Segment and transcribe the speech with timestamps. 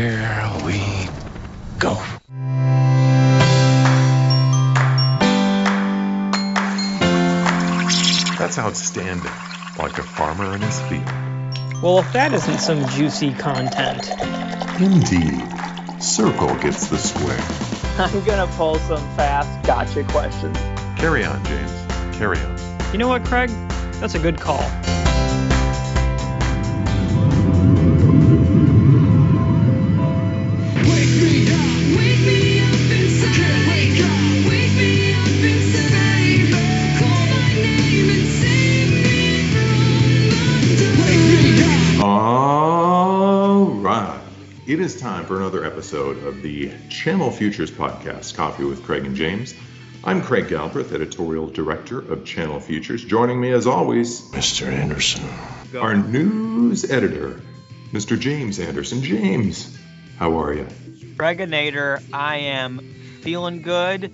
[0.00, 0.80] Here we
[1.78, 1.92] go.
[8.38, 9.30] That's outstanding.
[9.78, 11.04] Like a farmer in his field.
[11.82, 14.08] Well, if that isn't some juicy content.
[14.80, 15.46] Indeed.
[16.02, 17.38] Circle gets the square.
[17.98, 20.56] I'm gonna pull some fast gotcha questions.
[20.98, 22.16] Carry on, James.
[22.16, 22.58] Carry on.
[22.92, 23.50] You know what, Craig?
[24.00, 24.64] That's a good call.
[45.00, 49.54] Time for another episode of the Channel Futures podcast, Coffee with Craig and James.
[50.04, 53.02] I'm Craig Galbraith, editorial director of Channel Futures.
[53.02, 54.70] Joining me, as always, Mr.
[54.70, 55.26] Anderson.
[55.74, 57.40] our news editor,
[57.92, 58.20] Mr.
[58.20, 59.00] James Anderson.
[59.00, 59.74] James,
[60.18, 60.66] how are you?
[61.16, 62.80] Reginator, I am
[63.22, 64.12] feeling good.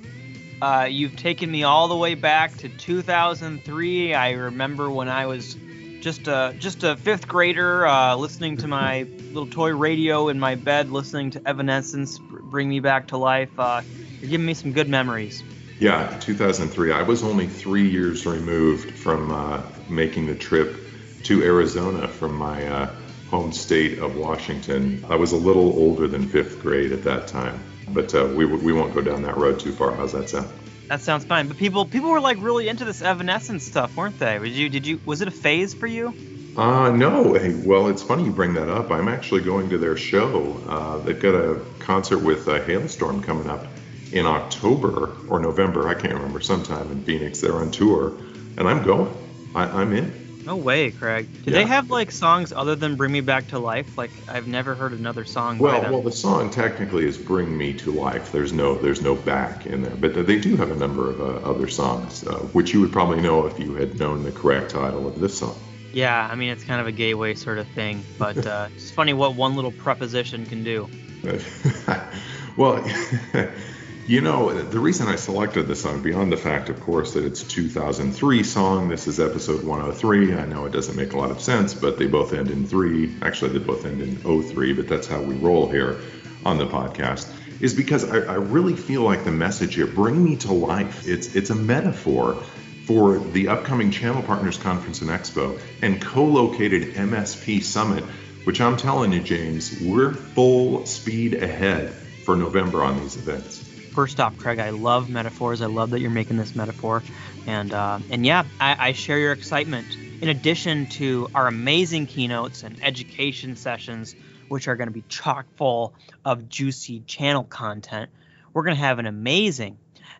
[0.63, 4.15] Uh, you've taken me all the way back to 2003.
[4.15, 5.57] I remember when I was
[6.01, 10.55] just a just a fifth grader, uh, listening to my little toy radio in my
[10.55, 13.57] bed, listening to Evanescence bring me back to life.
[13.59, 13.83] Uh,
[14.21, 15.45] you're giving me some good memories.
[15.79, 16.91] Yeah, 2003.
[16.93, 20.89] I was only three years removed from uh, making the trip
[21.25, 22.95] to Arizona from my uh,
[23.27, 25.05] home state of Washington.
[25.09, 28.73] I was a little older than fifth grade at that time, but uh, we, we
[28.73, 29.95] won't go down that road too far.
[29.95, 30.49] How's that sound?
[30.89, 31.49] That sounds fine.
[31.49, 34.39] But people people were like really into this Evanescence stuff, weren't they?
[34.39, 36.15] Did you did you was it a phase for you?
[36.57, 37.35] Uh, no.
[37.35, 38.91] Hey, well, it's funny you bring that up.
[38.91, 40.59] I'm actually going to their show.
[40.69, 43.67] Uh, they've got a concert with uh, Halestorm coming up
[44.13, 45.89] in October or November.
[45.89, 46.41] I can't remember.
[46.41, 47.41] Sometime in Phoenix.
[47.41, 48.17] They're on tour,
[48.57, 49.13] and I'm going.
[49.55, 50.25] I, I'm in.
[50.47, 51.27] No way, Craig.
[51.45, 51.59] Do Yeah.
[51.59, 53.99] they have like songs other than "Bring Me Back to Life"?
[53.99, 55.93] Like I've never heard another song by Well, them.
[55.93, 59.83] well, the song technically is "Bring Me to Life." There's no, there's no back in
[59.83, 62.93] there, but they do have a number of uh, other songs, uh, which you would
[62.93, 65.59] probably know if you had known the correct title of this song.
[65.97, 69.15] Yeah, I mean it's kind of a gateway sort of thing, but uh, it's funny
[69.15, 70.91] what one little preposition can do.
[72.57, 72.87] well,
[74.07, 77.43] you know, the reason I selected the song, beyond the fact, of course, that it's
[77.43, 80.35] 2003 song, this is episode 103.
[80.35, 83.17] I know it doesn't make a lot of sense, but they both end in three.
[83.23, 86.03] Actually, they both end in 03, but that's how we roll here
[86.45, 87.33] on the podcast.
[87.61, 91.09] Is because I, I really feel like the message here, bring me to life.
[91.09, 92.45] It's it's a metaphor
[92.87, 98.05] for the upcoming Channel Partners Conference and Expo and co-located MSP Summit,
[98.45, 101.93] which I'm telling you, James, we're full speed ahead
[102.25, 103.59] for November on these events.
[103.93, 105.63] First off, Craig, I love metaphors.
[105.63, 107.03] I love that you're making this metaphor,
[107.47, 109.97] and uh, and yeah, I, I share your excitement.
[110.21, 114.15] In addition to our amazing keynotes and education sessions,
[114.49, 118.11] which are going to be chock full of juicy channel content,
[118.53, 119.77] we're going to have an amazing,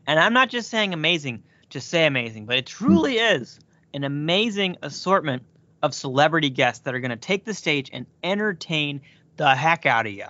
[0.07, 2.85] and I'm not just saying amazing to say amazing, but it hmm.
[2.85, 3.59] truly is
[3.95, 5.43] an amazing assortment
[5.83, 9.01] of celebrity guests that are going to take the stage and entertain
[9.37, 10.27] the heck out of you.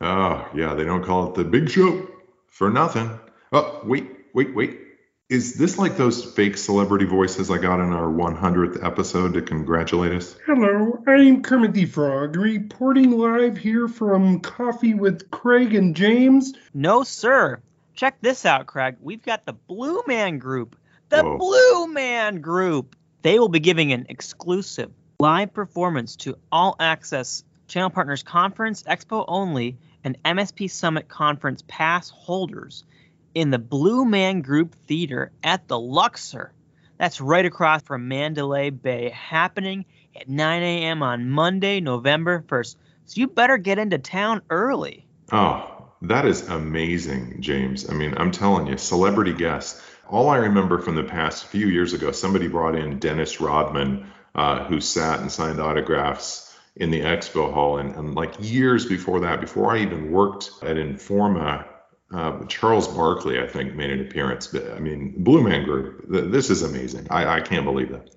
[0.00, 2.06] Oh, ah, yeah, they don't call it the big show
[2.46, 3.18] for nothing.
[3.52, 4.78] Oh, wait, wait, wait.
[5.28, 10.12] Is this like those fake celebrity voices I got in our 100th episode to congratulate
[10.12, 10.34] us?
[10.46, 16.54] Hello, I'm Kermit the Frog, reporting live here from Coffee with Craig and James.
[16.72, 17.60] No, sir.
[17.98, 18.94] Check this out, Craig.
[19.00, 20.76] We've got the Blue Man Group.
[21.08, 21.36] The Whoa.
[21.36, 22.94] Blue Man Group.
[23.22, 29.24] They will be giving an exclusive live performance to All Access Channel Partners Conference, Expo
[29.26, 32.84] only, and MSP Summit Conference pass holders
[33.34, 36.52] in the Blue Man Group Theater at the Luxor.
[36.98, 39.84] That's right across from Mandalay Bay, happening
[40.14, 41.02] at 9 a.m.
[41.02, 42.76] on Monday, November 1st.
[43.06, 45.04] So you better get into town early.
[45.32, 47.88] Oh, that is amazing, James.
[47.88, 49.82] I mean, I'm telling you, celebrity guests.
[50.08, 54.64] All I remember from the past few years ago, somebody brought in Dennis Rodman, uh,
[54.64, 57.78] who sat and signed autographs in the expo hall.
[57.78, 61.66] And, and like years before that, before I even worked at Informa,
[62.14, 64.46] uh, Charles Barkley, I think, made an appearance.
[64.46, 67.08] But, I mean, Blue Man Group, th- this is amazing.
[67.10, 68.10] I, I can't believe that.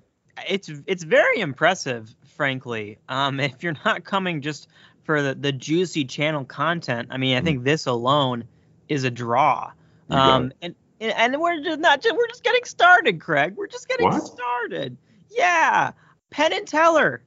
[0.48, 2.98] it's it's very impressive, frankly.
[3.08, 4.68] Um, if you're not coming just
[5.04, 8.44] for the, the juicy channel content, I mean, I think this alone
[8.88, 9.72] is a draw.
[10.10, 13.54] Um, and and we're just not just we're just getting started, Craig.
[13.56, 14.26] We're just getting What?
[14.26, 14.96] started.
[15.30, 15.92] Yeah,
[16.30, 17.22] Penn and Teller,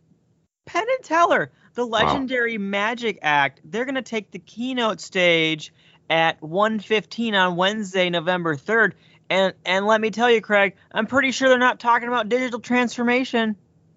[0.66, 3.62] Penn and Teller, the legendary Magic Act.
[3.66, 5.74] They're gonna take the keynote stage
[6.10, 8.94] at 1:15 on Wednesday, November 3rd.
[9.30, 12.60] And and let me tell you, Craig, I'm pretty sure they're not talking about digital
[12.60, 13.56] transformation.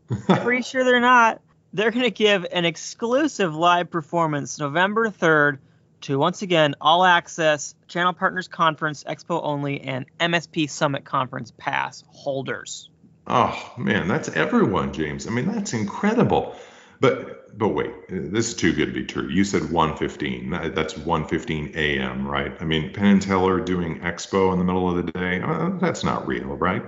[0.27, 1.43] pretty sure they're not.
[1.73, 5.59] They're going to give an exclusive live performance November 3rd
[6.03, 12.05] to once again all access channel partners conference expo only and msp summit conference pass
[12.09, 12.89] holders
[13.29, 15.27] Oh man, that's everyone, James.
[15.27, 16.57] I mean, that's incredible.
[17.01, 19.29] But but wait, this is too good to be true.
[19.29, 20.75] You said 1:15.
[20.75, 22.57] That's 1:15 a.m., right?
[22.59, 25.43] I mean, Penn and Teller doing Expo in the middle of the day.
[25.43, 26.83] Uh, that's not real, right?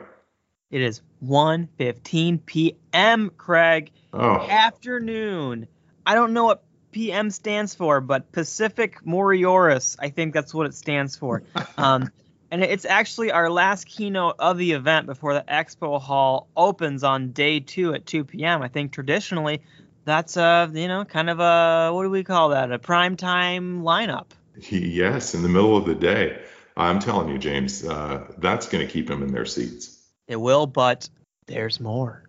[0.71, 3.91] It is 1.15 p.m craig.
[4.13, 5.67] Oh, afternoon.
[6.07, 6.63] I don't know what
[6.93, 11.43] pm stands for but pacific morioris i think that's what it stands for.
[11.79, 12.11] Um,
[12.53, 17.31] and it's actually our last keynote of the event before the expo hall opens on
[17.31, 19.63] day two at 2 p.m i think traditionally
[20.05, 22.73] that's a you know kind of a what do we call that?
[22.73, 24.27] A prime time lineup.
[24.71, 26.43] Yes, in the middle of the day.
[26.77, 30.00] I'm telling you, James, uh, that's going to keep them in their seats.
[30.31, 31.09] It will but
[31.47, 32.25] there's more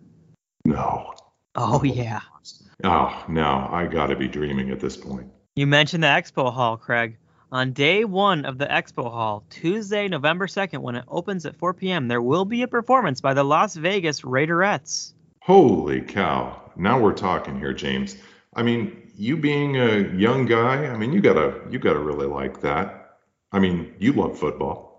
[0.64, 1.14] No.
[1.54, 2.20] oh yeah
[2.84, 5.28] Oh no, I got to be dreaming at this point.
[5.54, 7.16] You mentioned the expo hall, Craig.
[7.52, 11.74] On day one of the expo hall, Tuesday, November 2nd, when it opens at 4
[11.74, 15.12] p.m., there will be a performance by the Las Vegas Raiderettes.
[15.42, 16.60] Holy cow.
[16.76, 18.16] Now we're talking here, James.
[18.54, 22.62] I mean, you being a young guy, I mean, you gotta you gotta really like
[22.62, 23.18] that.
[23.52, 24.91] I mean, you love football.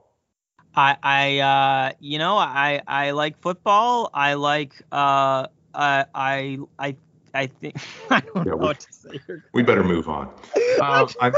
[0.76, 4.10] I, I, uh, you know, I, I like football.
[4.14, 6.96] I like, uh, I, I, I,
[7.34, 7.76] I think
[8.10, 9.20] I don't Yeah, know we- what to say.
[9.28, 9.44] here.
[9.54, 10.30] We better move on.
[10.82, 11.32] Um, I,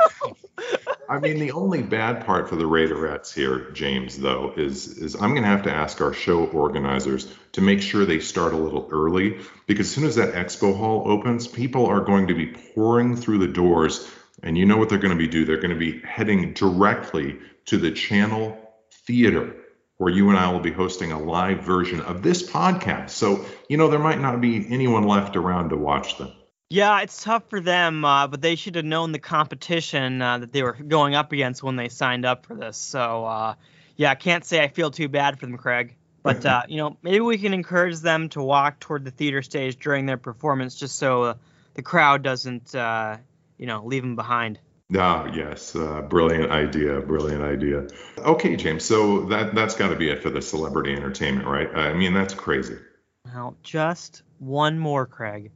[1.09, 5.31] I mean, the only bad part for the Raiderettes here, James, though, is is I'm
[5.31, 8.87] going to have to ask our show organizers to make sure they start a little
[8.91, 9.37] early
[9.67, 13.39] because as soon as that expo hall opens, people are going to be pouring through
[13.39, 14.09] the doors,
[14.43, 15.45] and you know what they're going to be do?
[15.45, 18.57] They're going to be heading directly to the Channel
[19.05, 19.55] Theater.
[19.97, 23.11] Where you and I will be hosting a live version of this podcast.
[23.11, 26.33] So, you know, there might not be anyone left around to watch them.
[26.69, 30.51] Yeah, it's tough for them, uh, but they should have known the competition uh, that
[30.51, 32.75] they were going up against when they signed up for this.
[32.75, 33.55] So, uh,
[33.95, 35.95] yeah, I can't say I feel too bad for them, Craig.
[36.23, 39.77] But uh, you know, maybe we can encourage them to walk toward the theater stage
[39.77, 41.33] during their performance, just so uh,
[41.75, 43.17] the crowd doesn't, uh,
[43.57, 44.59] you know, leave them behind.
[44.93, 47.87] Ah, yes, uh, brilliant idea, brilliant idea.
[48.19, 51.73] Okay, James, so that that's got to be it for the celebrity entertainment, right?
[51.73, 52.77] I mean, that's crazy.
[53.25, 55.51] Well, just one more, Craig.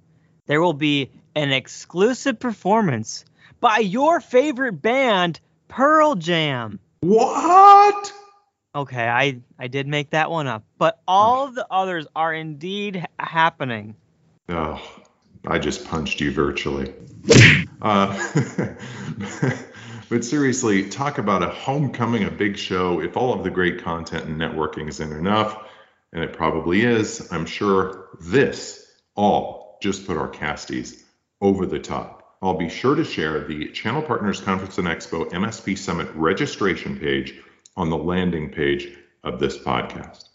[0.47, 3.23] There will be an exclusive performance
[3.59, 6.79] by your favorite band, Pearl Jam.
[7.01, 8.11] What?
[8.73, 13.05] Okay, I I did make that one up, but all of the others are indeed
[13.19, 13.95] happening.
[14.49, 14.81] Oh,
[15.47, 16.93] I just punched you virtually.
[17.81, 18.13] Uh,
[20.09, 22.99] but seriously, talk about a homecoming, a big show.
[22.99, 25.57] If all of the great content and networking isn't enough,
[26.11, 31.03] and it probably is, I'm sure this all just put our casties
[31.39, 32.37] over the top.
[32.41, 37.35] I'll be sure to share the Channel Partners Conference and Expo MSP Summit registration page
[37.75, 40.28] on the landing page of this podcast.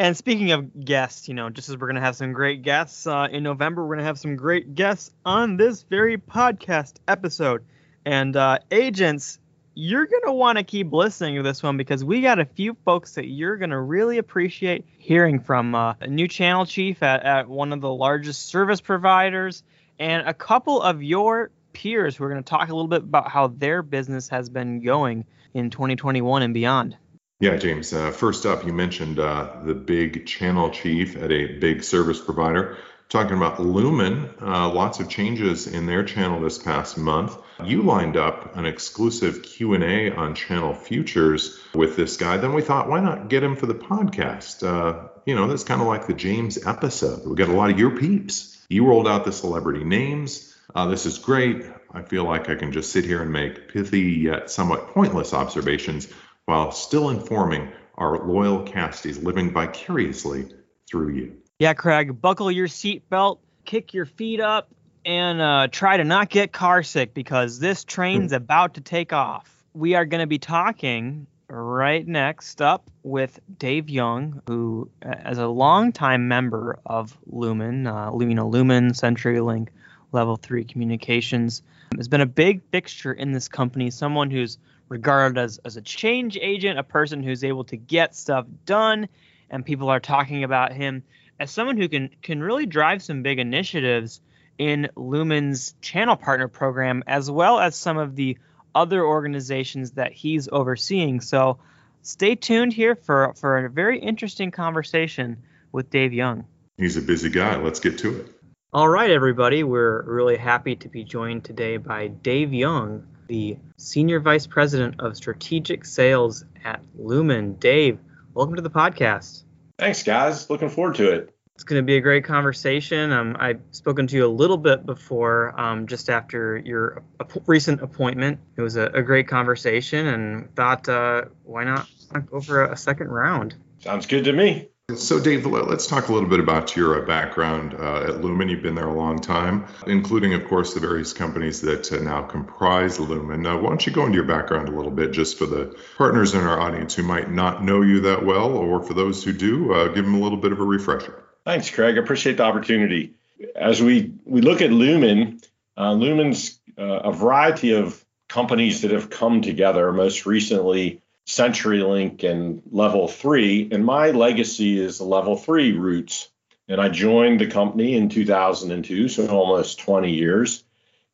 [0.00, 3.26] And speaking of guests, you know, just as we're gonna have some great guests uh,
[3.32, 7.64] in November, we're gonna have some great guests on this very podcast episode.
[8.04, 9.40] And uh, agents,
[9.74, 13.16] you're gonna want to keep listening to this one because we got a few folks
[13.16, 15.74] that you're gonna really appreciate hearing from.
[15.74, 19.64] Uh, a new channel chief at, at one of the largest service providers,
[19.98, 23.48] and a couple of your peers who are gonna talk a little bit about how
[23.48, 25.24] their business has been going
[25.54, 26.96] in 2021 and beyond.
[27.40, 27.92] Yeah, James.
[27.92, 32.76] Uh, first up, you mentioned uh, the big channel chief at a big service provider.
[33.08, 37.38] Talking about Lumen, uh, lots of changes in their channel this past month.
[37.64, 42.38] You lined up an exclusive Q and A on Channel Futures with this guy.
[42.38, 44.66] Then we thought, why not get him for the podcast?
[44.66, 47.24] Uh, you know, that's kind of like the James episode.
[47.24, 48.58] We got a lot of your peeps.
[48.68, 50.54] You rolled out the celebrity names.
[50.74, 51.64] Uh, this is great.
[51.90, 56.08] I feel like I can just sit here and make pithy yet somewhat pointless observations
[56.48, 60.48] while still informing our loyal casties living vicariously
[60.88, 61.36] through you.
[61.58, 64.70] Yeah, Craig, buckle your seatbelt, kick your feet up,
[65.04, 69.62] and uh, try to not get car sick because this train's about to take off.
[69.74, 75.36] We are going to be talking right next up with Dave Young, who, uh, as
[75.36, 79.68] a longtime member of Lumen, uh, you know, Lumen, CenturyLink,
[80.12, 81.62] Level 3 Communications,
[81.96, 86.38] has been a big fixture in this company, someone who's regarded as, as a change
[86.40, 89.08] agent, a person who's able to get stuff done,
[89.50, 91.02] and people are talking about him
[91.40, 94.20] as someone who can can really drive some big initiatives
[94.58, 98.38] in Lumen's channel partner program, as well as some of the
[98.74, 101.20] other organizations that he's overseeing.
[101.20, 101.58] So
[102.02, 105.38] stay tuned here for, for a very interesting conversation
[105.70, 106.44] with Dave Young.
[106.76, 107.56] He's a busy guy.
[107.56, 108.37] Let's get to it.
[108.70, 109.64] All right, everybody.
[109.64, 115.16] We're really happy to be joined today by Dave Young, the Senior Vice President of
[115.16, 117.54] Strategic Sales at Lumen.
[117.54, 117.98] Dave,
[118.34, 119.44] welcome to the podcast.
[119.78, 120.50] Thanks, guys.
[120.50, 121.34] Looking forward to it.
[121.54, 123.10] It's going to be a great conversation.
[123.10, 127.80] Um, I've spoken to you a little bit before, um, just after your ap- recent
[127.80, 128.38] appointment.
[128.58, 131.88] It was a, a, great conversation, and thought, uh, why not
[132.30, 133.54] go for a, a second round?
[133.78, 134.68] Sounds good to me.
[134.96, 138.48] So, Dave, let's talk a little bit about your uh, background uh, at Lumen.
[138.48, 142.22] You've been there a long time, including, of course, the various companies that uh, now
[142.22, 143.46] comprise Lumen.
[143.46, 146.32] Uh, why don't you go into your background a little bit, just for the partners
[146.32, 149.74] in our audience who might not know you that well, or for those who do,
[149.74, 151.22] uh, give them a little bit of a refresher.
[151.44, 151.98] Thanks, Craig.
[151.98, 153.12] I appreciate the opportunity.
[153.54, 155.42] As we, we look at Lumen,
[155.76, 163.68] Lumen's a variety of companies that have come together, most recently, CenturyLink and level three.
[163.70, 166.30] And my legacy is the level three roots.
[166.68, 170.64] And I joined the company in 2002, so almost 20 years.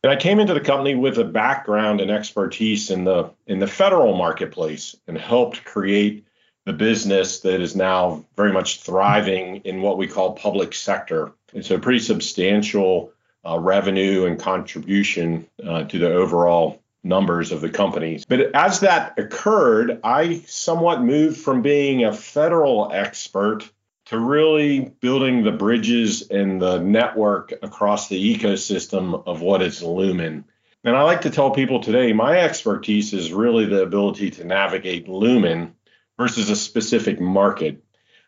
[0.02, 3.66] And I came into the company with a background and expertise in the in the
[3.66, 6.26] federal marketplace and helped create
[6.64, 11.32] the business that is now very much thriving in what we call public sector.
[11.52, 13.12] It's a pretty substantial
[13.44, 18.24] uh, revenue and contribution uh, to the overall numbers of the companies.
[18.24, 23.70] But as that occurred, I somewhat moved from being a federal expert
[24.06, 30.44] to really building the bridges and the network across the ecosystem of what is Lumen.
[30.82, 35.08] And I like to tell people today my expertise is really the ability to navigate
[35.08, 35.74] Lumen
[36.18, 37.82] versus a specific market.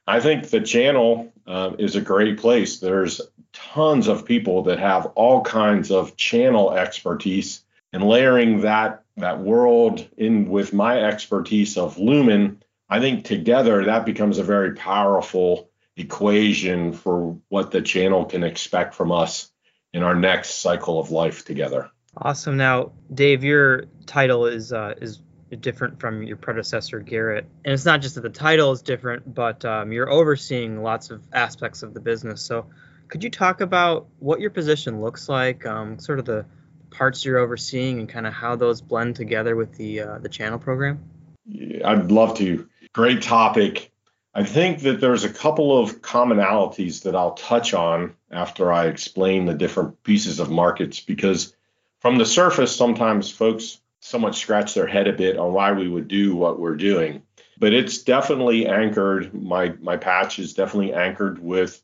[0.07, 2.79] I think the channel uh, is a great place.
[2.79, 3.21] There's
[3.53, 7.63] tons of people that have all kinds of channel expertise
[7.97, 14.05] and layering that that world in with my expertise of lumen i think together that
[14.05, 19.51] becomes a very powerful equation for what the channel can expect from us
[19.93, 21.91] in our next cycle of life together.
[22.17, 22.57] Awesome.
[22.57, 25.21] Now dave your title is uh, is
[25.61, 27.47] different from your predecessor garrett.
[27.65, 31.23] And it's not just that the title is different but um, you're overseeing lots of
[31.33, 32.43] aspects of the business.
[32.43, 32.67] So
[33.09, 36.45] could you talk about what your position looks like um, sort of the
[36.97, 40.59] parts you're overseeing and kind of how those blend together with the uh, the channel
[40.59, 40.99] program?
[41.85, 42.69] I'd love to.
[42.93, 43.93] Great topic.
[44.35, 49.47] I think that there's a couple of commonalities that I'll touch on after I explain
[49.47, 51.55] the different pieces of markets because
[52.01, 56.09] from the surface, sometimes folks somewhat scratch their head a bit on why we would
[56.09, 57.23] do what we're doing.
[57.59, 59.33] But it's definitely anchored.
[59.35, 61.83] My my patch is definitely anchored with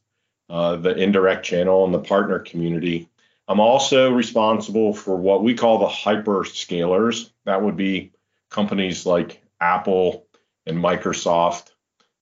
[0.50, 3.08] uh, the indirect channel and the partner community
[3.48, 7.30] I'm also responsible for what we call the hyperscalers.
[7.44, 8.12] That would be
[8.50, 10.26] companies like Apple
[10.66, 11.70] and Microsoft,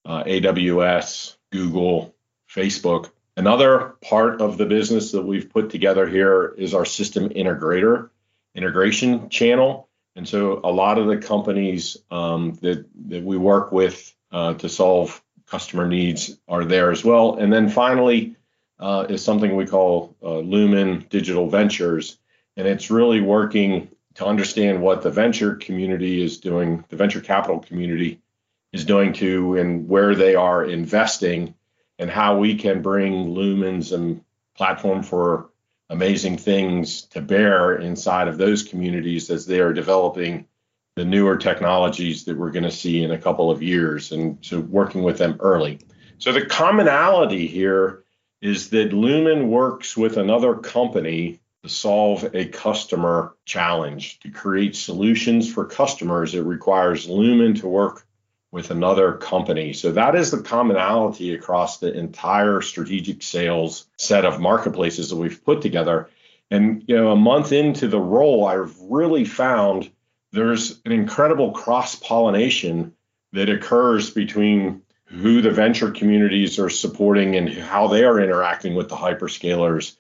[0.05, 2.15] uh, AWS, Google,
[2.49, 3.11] Facebook.
[3.37, 8.11] Another part of the business that we've put together here is our system integrator
[8.55, 9.89] integration channel.
[10.17, 14.69] And so a lot of the companies um, that, that we work with uh, to
[14.69, 17.37] solve customer needs are there as well.
[17.37, 18.37] And then finally,
[18.80, 22.18] uh, is something we call uh, Lumen Digital Ventures,
[22.56, 27.60] and it's really working to understand what the venture community is doing, the venture capital
[27.60, 28.20] community
[28.72, 31.54] is doing to, and where they are investing,
[31.99, 34.22] and how we can bring Lumen's and
[34.56, 35.50] platform for
[35.90, 40.46] amazing things to bear inside of those communities as they are developing
[40.96, 44.60] the newer technologies that we're going to see in a couple of years, and so
[44.60, 45.78] working with them early.
[46.18, 48.04] So the commonality here
[48.40, 54.18] is that Lumen works with another company to solve a customer challenge.
[54.20, 58.06] To create solutions for customers, it requires Lumen to work
[58.52, 59.73] with another company.
[59.73, 65.44] So that is the commonality across the entire strategic sales set of marketplaces that we've
[65.44, 66.09] put together.
[66.50, 69.90] And you know, a month into the role, I've really found
[70.32, 72.94] there's an incredible cross pollination
[73.32, 78.88] that occurs between who the venture communities are supporting and how they are interacting with
[78.88, 79.97] the hyperscalers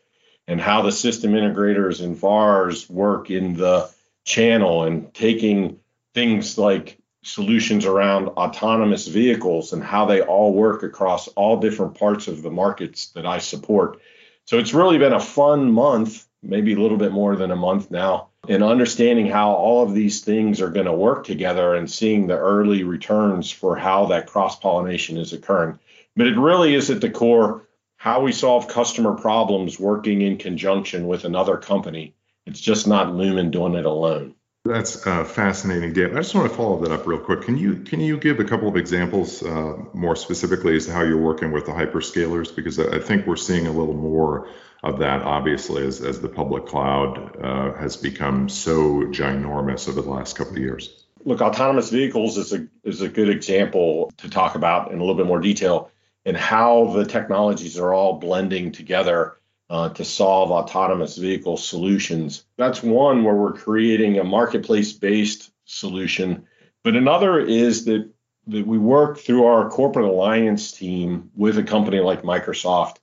[0.46, 3.90] and how the system integrators and VARs work in the
[4.24, 5.78] channel and taking
[6.14, 12.28] things like solutions around autonomous vehicles and how they all work across all different parts
[12.28, 14.00] of the markets that I support.
[14.44, 17.90] So it's really been a fun month, maybe a little bit more than a month
[17.90, 22.26] now, and understanding how all of these things are going to work together and seeing
[22.26, 25.78] the early returns for how that cross pollination is occurring.
[26.16, 31.06] But it really is at the core how we solve customer problems working in conjunction
[31.06, 32.14] with another company.
[32.46, 34.34] It's just not Lumen doing it alone.
[34.64, 36.12] That's uh, fascinating, Dave.
[36.12, 37.42] I just want to follow that up real quick.
[37.42, 41.00] Can you can you give a couple of examples uh, more specifically as to how
[41.02, 42.54] you're working with the hyperscalers?
[42.54, 44.48] Because I think we're seeing a little more
[44.82, 50.10] of that, obviously, as, as the public cloud uh, has become so ginormous over the
[50.10, 51.04] last couple of years.
[51.24, 55.16] Look, autonomous vehicles is a is a good example to talk about in a little
[55.16, 55.90] bit more detail
[56.26, 59.38] and how the technologies are all blending together
[59.70, 62.44] uh, to solve autonomous vehicle solutions.
[62.58, 66.44] That's one where we're creating a marketplace based solution.
[66.82, 68.10] But another is that,
[68.48, 72.96] that we work through our corporate alliance team with a company like Microsoft,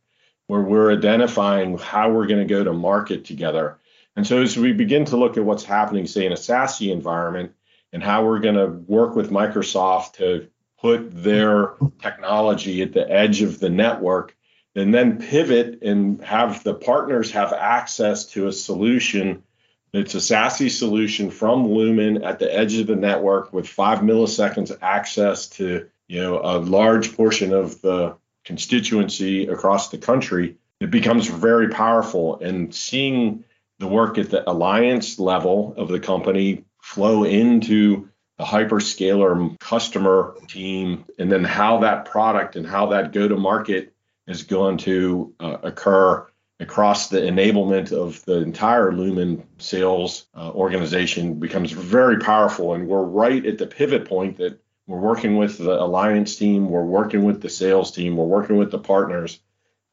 [0.48, 3.80] where we're identifying how we're going to go to market together.
[4.18, 7.54] And so as we begin to look at what's happening, say, in a SASE environment,
[7.94, 10.48] and how we're going to work with Microsoft to
[10.82, 14.36] put their technology at the edge of the network
[14.78, 19.44] and then pivot and have the partners have access to a solution
[19.92, 24.78] that's a SASE solution from Lumen at the edge of the network with five milliseconds
[24.82, 28.16] access to you know a large portion of the
[28.46, 30.58] constituency across the country.
[30.80, 33.46] It becomes very powerful, and seeing
[33.80, 41.06] the work at the alliance level of the company flow into the hyperscaler customer team,
[41.18, 43.94] and then how that product and how that go to market
[44.28, 46.28] is going to uh, occur
[46.60, 52.74] across the enablement of the entire Lumen sales uh, organization becomes very powerful.
[52.74, 56.84] And we're right at the pivot point that we're working with the alliance team, we're
[56.84, 59.40] working with the sales team, we're working with the partners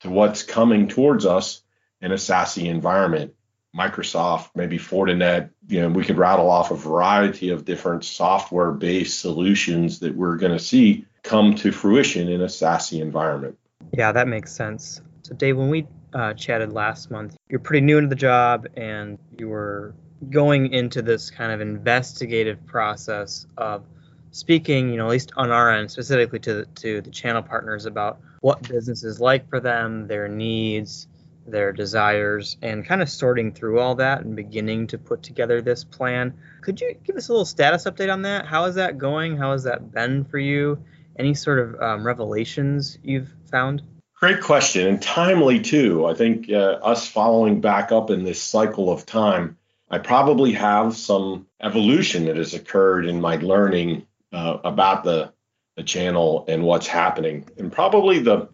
[0.01, 1.63] to what's coming towards us
[2.01, 3.35] in a SASE environment.
[3.77, 9.19] Microsoft, maybe Fortinet, you know, we could rattle off a variety of different software based
[9.19, 13.59] solutions that we're going to see come to fruition in a SASE environment.
[13.93, 15.01] Yeah, that makes sense.
[15.23, 19.19] So, Dave, when we uh, chatted last month, you're pretty new into the job and
[19.39, 19.95] you were
[20.31, 23.85] going into this kind of investigative process of
[24.31, 27.87] speaking, you know, at least on our end, specifically to the, to the channel partners
[27.87, 31.07] about what business is like for them, their needs,
[31.47, 35.85] their desires, and kind of sorting through all that and beginning to put together this
[35.85, 36.35] plan.
[36.63, 38.47] Could you give us a little status update on that?
[38.47, 39.37] How is that going?
[39.37, 40.83] How has that been for you?
[41.19, 43.83] Any sort of um, revelations you've found?
[44.15, 46.07] Great question and timely too.
[46.07, 49.59] I think uh, us following back up in this cycle of time,
[49.91, 55.33] I probably have some evolution that has occurred in my learning uh, about the
[55.77, 57.49] the channel and what's happening.
[57.59, 58.49] And probably the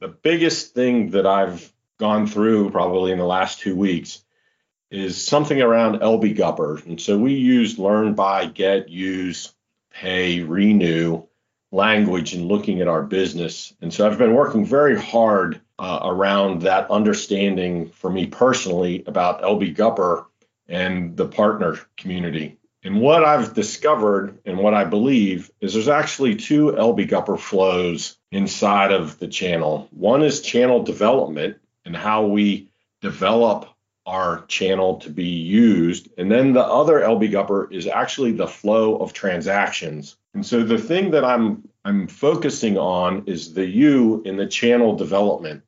[0.00, 4.24] the biggest thing that I've gone through probably in the last two weeks
[4.90, 6.84] is something around LB Gupper.
[6.84, 9.52] And so we use learn, buy, get, use,
[9.92, 11.22] pay, renew
[11.72, 13.72] language and looking at our business.
[13.80, 19.42] And so I've been working very hard uh, around that understanding for me personally about
[19.42, 20.26] LB Gupper
[20.68, 22.58] and the partner community.
[22.84, 28.16] And what I've discovered and what I believe is there's actually two LB Gupper flows
[28.30, 29.88] inside of the channel.
[29.92, 32.68] One is channel development and how we
[33.00, 33.68] develop
[34.06, 36.08] our channel to be used.
[36.18, 40.16] And then the other LB Gupper is actually the flow of transactions.
[40.34, 44.96] And so the thing that I'm I'm focusing on is the U in the channel
[44.96, 45.62] development.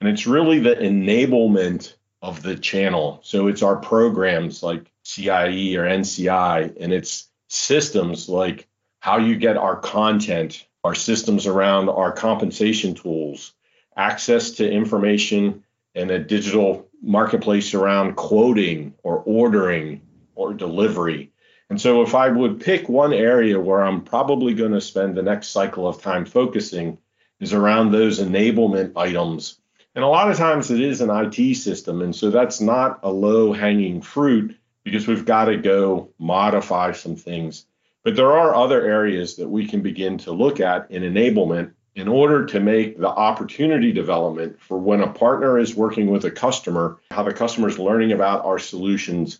[0.00, 3.20] And it's really the enablement of the channel.
[3.22, 8.66] So it's our programs like CIE or NCI, and it's systems like
[8.98, 13.52] how you get our content, our systems around our compensation tools,
[13.96, 15.62] access to information
[15.94, 20.00] and a digital marketplace around quoting or ordering
[20.34, 21.30] or delivery.
[21.70, 25.22] And so, if I would pick one area where I'm probably going to spend the
[25.22, 26.98] next cycle of time focusing,
[27.40, 29.58] is around those enablement items.
[29.94, 32.02] And a lot of times it is an IT system.
[32.02, 37.16] And so that's not a low hanging fruit because we've got to go modify some
[37.16, 37.66] things.
[38.02, 42.08] But there are other areas that we can begin to look at in enablement in
[42.08, 46.98] order to make the opportunity development for when a partner is working with a customer,
[47.10, 49.38] how the customer is learning about our solutions,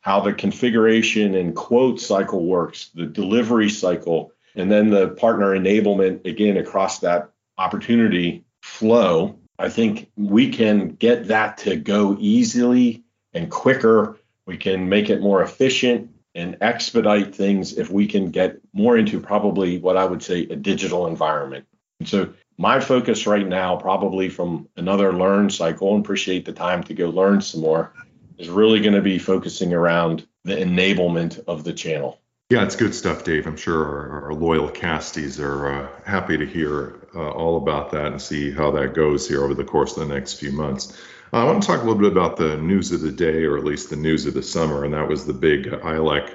[0.00, 6.24] how the configuration and quote cycle works, the delivery cycle, and then the partner enablement
[6.26, 9.36] again across that opportunity flow.
[9.58, 14.18] I think we can get that to go easily and quicker.
[14.46, 19.18] We can make it more efficient and expedite things if we can get more into
[19.18, 21.66] probably what I would say a digital environment.
[22.04, 26.94] So my focus right now, probably from another learn cycle, and appreciate the time to
[26.94, 27.92] go learn some more,
[28.38, 32.20] is really going to be focusing around the enablement of the channel.
[32.50, 33.46] Yeah, it's good stuff, Dave.
[33.46, 38.06] I'm sure our, our loyal casties are uh, happy to hear uh, all about that
[38.06, 40.96] and see how that goes here over the course of the next few months.
[41.32, 43.58] Uh, I want to talk a little bit about the news of the day, or
[43.58, 46.34] at least the news of the summer, and that was the big ILEC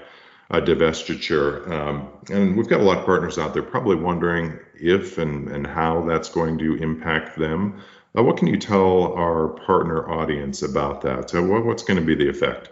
[0.51, 1.69] uh, divestiture.
[1.71, 5.65] Um, and we've got a lot of partners out there probably wondering if and, and
[5.65, 7.81] how that's going to impact them.
[8.17, 11.29] Uh, what can you tell our partner audience about that?
[11.29, 12.69] So, what, what's going to be the effect?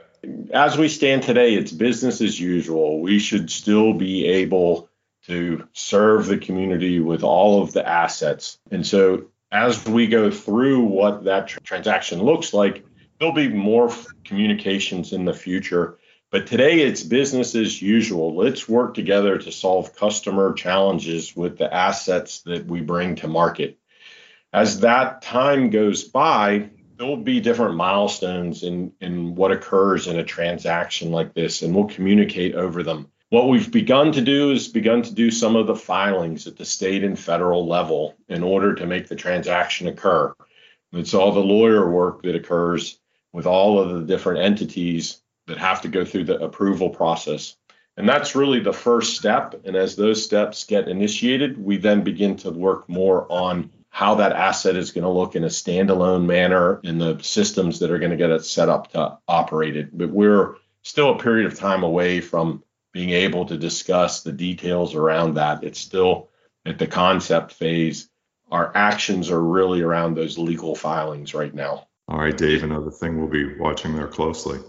[0.52, 3.00] As we stand today, it's business as usual.
[3.00, 4.89] We should still be able
[5.28, 8.58] to serve the community with all of the assets.
[8.70, 12.84] And so, as we go through what that tr- transaction looks like,
[13.18, 15.99] there'll be more f- communications in the future.
[16.32, 18.36] But today, it's business as usual.
[18.36, 23.80] Let's work together to solve customer challenges with the assets that we bring to market
[24.54, 30.18] as that time goes by, there will be different milestones in, in what occurs in
[30.18, 33.08] a transaction like this, and we'll communicate over them.
[33.30, 36.65] What we've begun to do is begun to do some of the filings at the
[36.65, 40.34] state and federal level in order to make the transaction occur.
[40.92, 43.00] It's all the lawyer work that occurs
[43.32, 47.56] with all of the different entities that have to go through the approval process.
[47.98, 49.62] And that's really the first step.
[49.66, 54.32] And as those steps get initiated, we then begin to work more on how that
[54.32, 58.12] asset is going to look in a standalone manner in the systems that are going
[58.12, 59.96] to get it set up to operate it.
[59.96, 64.96] But we're still a period of time away from being able to discuss the details
[64.96, 65.64] around that.
[65.64, 66.30] It's still
[66.66, 68.10] at the concept phase.
[68.52, 71.88] Our actions are really around those legal filings right now.
[72.08, 74.60] All right, Dave, another thing we'll be watching there closely.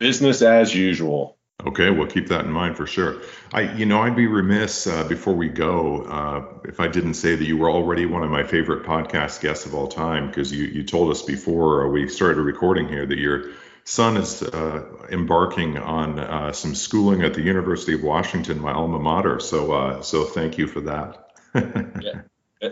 [0.00, 1.36] Business as usual.
[1.66, 3.20] Okay, we'll keep that in mind for sure.
[3.52, 7.36] I, you know, I'd be remiss uh, before we go uh, if I didn't say
[7.36, 10.64] that you were already one of my favorite podcast guests of all time because you
[10.64, 13.50] you told us before we started recording here that your
[13.84, 18.98] son is uh, embarking on uh, some schooling at the University of Washington, my alma
[18.98, 19.38] mater.
[19.38, 21.26] So uh, so thank you for that.
[22.02, 22.22] yeah.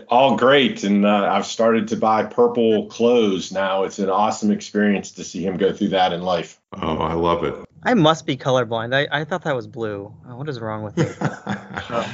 [0.07, 3.83] All great, and uh, I've started to buy purple clothes now.
[3.83, 6.61] It's an awesome experience to see him go through that in life.
[6.73, 7.55] Oh, I love it.
[7.81, 8.93] I must be colorblind.
[8.93, 10.13] I, I thought that was blue.
[10.27, 11.07] Oh, what is wrong with me?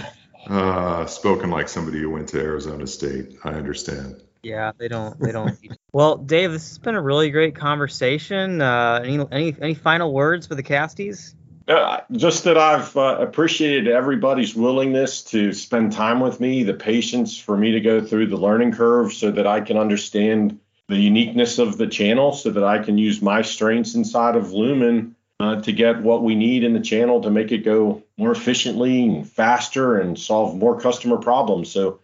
[0.48, 3.36] uh, spoken like somebody who went to Arizona State.
[3.44, 4.24] I understand.
[4.42, 5.20] Yeah, they don't.
[5.20, 5.58] They don't.
[5.92, 8.62] well, Dave, this has been a really great conversation.
[8.62, 11.35] Uh, any any any final words for the casties?
[11.68, 17.38] Uh, just that I've uh, appreciated everybody's willingness to spend time with me, the patience
[17.38, 21.58] for me to go through the learning curve, so that I can understand the uniqueness
[21.58, 25.72] of the channel, so that I can use my strengths inside of Lumen uh, to
[25.72, 30.00] get what we need in the channel to make it go more efficiently and faster
[30.00, 31.72] and solve more customer problems.
[31.72, 32.00] So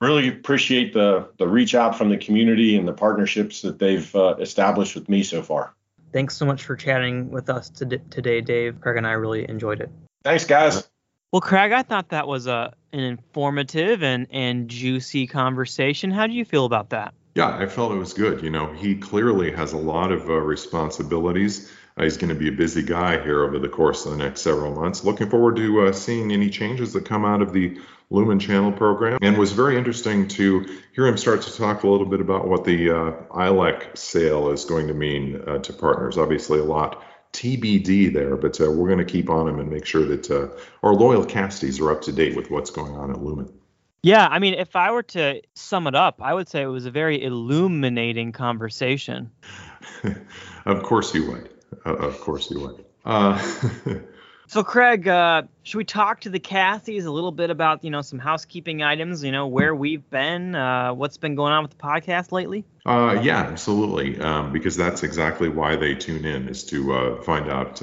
[0.00, 4.36] really appreciate the the reach out from the community and the partnerships that they've uh,
[4.38, 5.72] established with me so far.
[6.12, 8.80] Thanks so much for chatting with us today, Dave.
[8.80, 9.90] Craig and I really enjoyed it.
[10.24, 10.88] Thanks, guys.
[11.32, 16.10] Well, Craig, I thought that was a an informative and and juicy conversation.
[16.10, 17.14] How do you feel about that?
[17.34, 18.42] Yeah, I felt it was good.
[18.42, 22.48] You know, he clearly has a lot of uh, responsibilities uh, he's going to be
[22.48, 25.04] a busy guy here over the course of the next several months.
[25.04, 27.78] Looking forward to uh, seeing any changes that come out of the
[28.10, 29.18] Lumen Channel program.
[29.22, 32.64] And was very interesting to hear him start to talk a little bit about what
[32.64, 36.16] the uh, ILEC sale is going to mean uh, to partners.
[36.16, 39.84] Obviously, a lot TBD there, but uh, we're going to keep on him and make
[39.84, 40.48] sure that uh,
[40.82, 43.52] our loyal casties are up to date with what's going on at Lumen.
[44.02, 46.86] Yeah, I mean, if I were to sum it up, I would say it was
[46.86, 49.32] a very illuminating conversation.
[50.64, 51.50] of course you would.
[51.84, 52.84] Uh, of course you would.
[53.04, 53.36] Uh,
[54.46, 58.02] so, Craig, uh, should we talk to the Cassies a little bit about you know
[58.02, 59.22] some housekeeping items?
[59.24, 62.64] You know where we've been, uh, what's been going on with the podcast lately?
[62.84, 64.20] Uh, yeah, absolutely.
[64.20, 67.82] Um, because that's exactly why they tune in is to uh, find out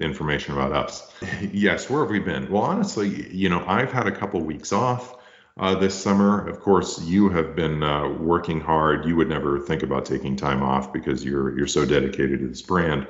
[0.00, 1.12] information about us.
[1.52, 2.50] yes, where have we been?
[2.50, 5.16] Well, honestly, you know, I've had a couple weeks off.
[5.58, 6.48] Uh, this summer.
[6.48, 9.04] Of course, you have been uh, working hard.
[9.04, 12.62] You would never think about taking time off because you're you're so dedicated to this
[12.62, 13.06] brand.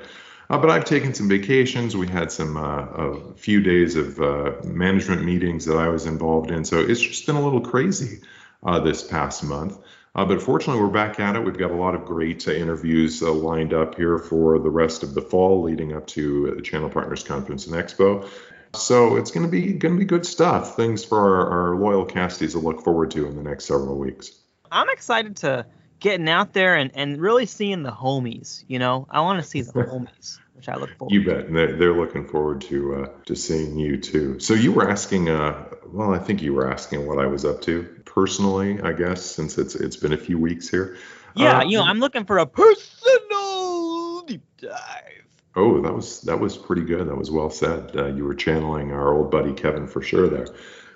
[0.49, 1.95] Uh, but I've taken some vacations.
[1.95, 6.51] We had some uh, a few days of uh, management meetings that I was involved
[6.51, 6.65] in.
[6.65, 8.21] So it's just been a little crazy
[8.63, 9.77] uh, this past month.
[10.13, 11.43] but fortunately, we're back at it.
[11.43, 15.21] We've got a lot of great interviews lined up here for the rest of the
[15.21, 18.27] fall, leading up to the Channel Partners Conference and Expo.
[18.75, 20.75] So it's going to be going to be good stuff.
[20.75, 24.31] Things for our, our loyal casties to look forward to in the next several weeks.
[24.71, 25.65] I'm excited to
[26.03, 28.63] getting out there and, and really seeing the homies.
[28.67, 31.13] You know, I want to see the homies, which I look forward.
[31.13, 31.51] You bet.
[31.51, 34.39] They're, they're looking forward to uh, to seeing you too.
[34.39, 37.61] So you were asking, uh, well, I think you were asking what I was up
[37.63, 38.79] to personally.
[38.81, 40.97] I guess since it's it's been a few weeks here.
[41.35, 45.23] Yeah, uh, you know, I'm looking for a personal deep dive.
[45.55, 47.07] Oh, that was that was pretty good.
[47.07, 47.95] That was well said.
[47.95, 50.47] Uh, you were channeling our old buddy Kevin for sure there.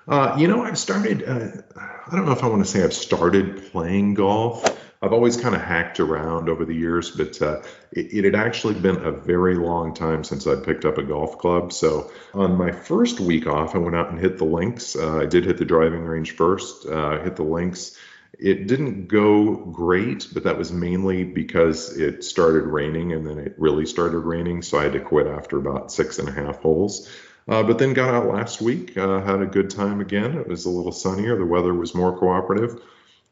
[0.07, 1.23] Uh, you know, I've started.
[1.23, 4.63] Uh, I don't know if I want to say I've started playing golf,
[5.01, 8.73] I've always kind of hacked around over the years, but uh, it, it, had actually
[8.73, 11.71] been a very long time since I'd picked up a golf club.
[11.71, 14.95] So on my first week off, I went out and hit the links.
[14.95, 17.95] Uh, I did hit the driving range first, uh, hit the links.
[18.39, 23.55] It didn't go great, but that was mainly because it started raining and then it
[23.57, 24.61] really started raining.
[24.61, 27.09] So I had to quit after about six and a half holes.
[27.47, 30.37] Uh, but then got out last week, uh, had a good time again.
[30.37, 32.81] It was a little sunnier, the weather was more cooperative,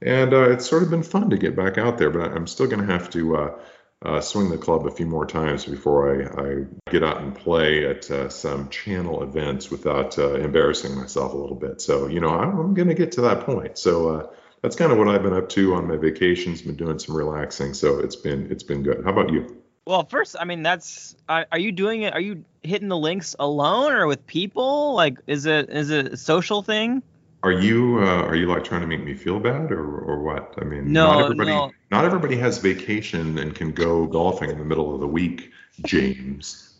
[0.05, 2.09] and uh, it's sort of been fun to get back out there.
[2.09, 3.59] But I'm still going to have to uh,
[4.03, 7.85] uh, swing the club a few more times before I, I get out and play
[7.85, 11.81] at uh, some channel events without embarrassing myself a little bit.
[11.81, 13.77] So, you know, I'm, I'm going to get to that point.
[13.77, 16.61] So that's kind of what I've been up to on my vacations.
[16.61, 19.03] Been doing some relaxing, so it's been it's been good.
[19.03, 19.61] How about you?
[19.85, 22.13] Well, first, I mean, that's are you doing it?
[22.13, 24.95] Are you hitting the links alone or with people?
[24.95, 27.03] Like, is it is it a social thing?
[27.45, 30.55] Are you uh, are you like trying to make me feel bad or or what?
[30.59, 31.71] I mean, no, not everybody no.
[31.91, 35.51] not everybody has vacation and can go golfing in the middle of the week,
[35.85, 36.73] James.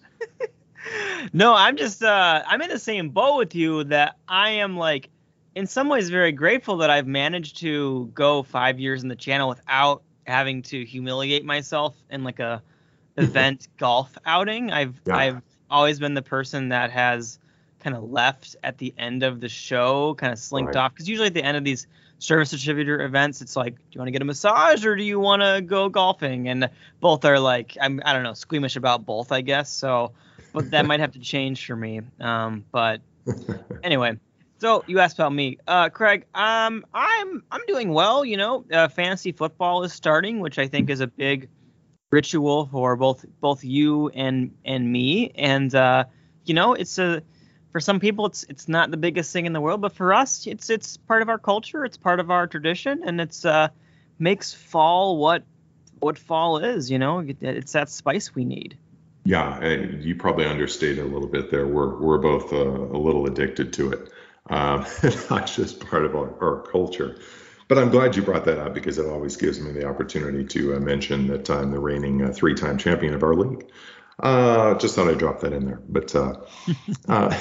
[1.34, 5.12] no, I'm just uh, I'm in the same boat with you that I am like
[5.54, 9.50] in some ways very grateful that I've managed to go five years in the channel
[9.50, 12.64] without having to humiliate myself in like a
[13.18, 14.72] event golf outing.
[14.72, 15.16] I've yeah.
[15.16, 17.38] I've always been the person that has
[17.86, 20.86] kind of left at the end of the show, kind of slinked right.
[20.86, 20.94] off.
[20.94, 21.86] Because usually at the end of these
[22.18, 25.20] service distributor events, it's like, do you want to get a massage or do you
[25.20, 26.50] want to go golfing?
[26.50, 26.68] And
[27.00, 29.72] both are like, I'm I don't know, squeamish about both, I guess.
[29.72, 30.14] So,
[30.52, 32.02] but that might have to change for me.
[32.20, 33.02] Um, but
[33.84, 34.18] anyway.
[34.58, 36.26] So you asked about me, uh, Craig.
[36.34, 38.26] Um, I'm I'm doing well.
[38.26, 41.50] You know, uh, fantasy football is starting, which I think is a big
[42.10, 45.32] ritual for both both you and and me.
[45.36, 46.06] And uh,
[46.46, 47.22] you know, it's a
[47.76, 50.48] for some people it's it's not the biggest thing in the world, but for us,
[50.48, 53.68] it's it's part of our culture, it's part of our tradition, and it's uh,
[54.18, 55.44] makes fall what
[56.00, 56.90] what fall is.
[56.90, 58.78] You know, it's that spice we need.
[59.26, 59.62] Yeah,
[60.00, 61.68] you probably understated a little bit there.
[61.68, 64.10] We're we're both uh, a little addicted to it,
[64.50, 64.86] um,
[65.30, 67.20] not just part of our, our culture.
[67.68, 70.76] But I'm glad you brought that up because it always gives me the opportunity to
[70.76, 73.68] uh, mention that I'm the reigning uh, three time champion of our league.
[74.20, 75.82] Uh, just thought I'd drop that in there.
[75.88, 76.36] But uh,
[77.08, 77.40] uh,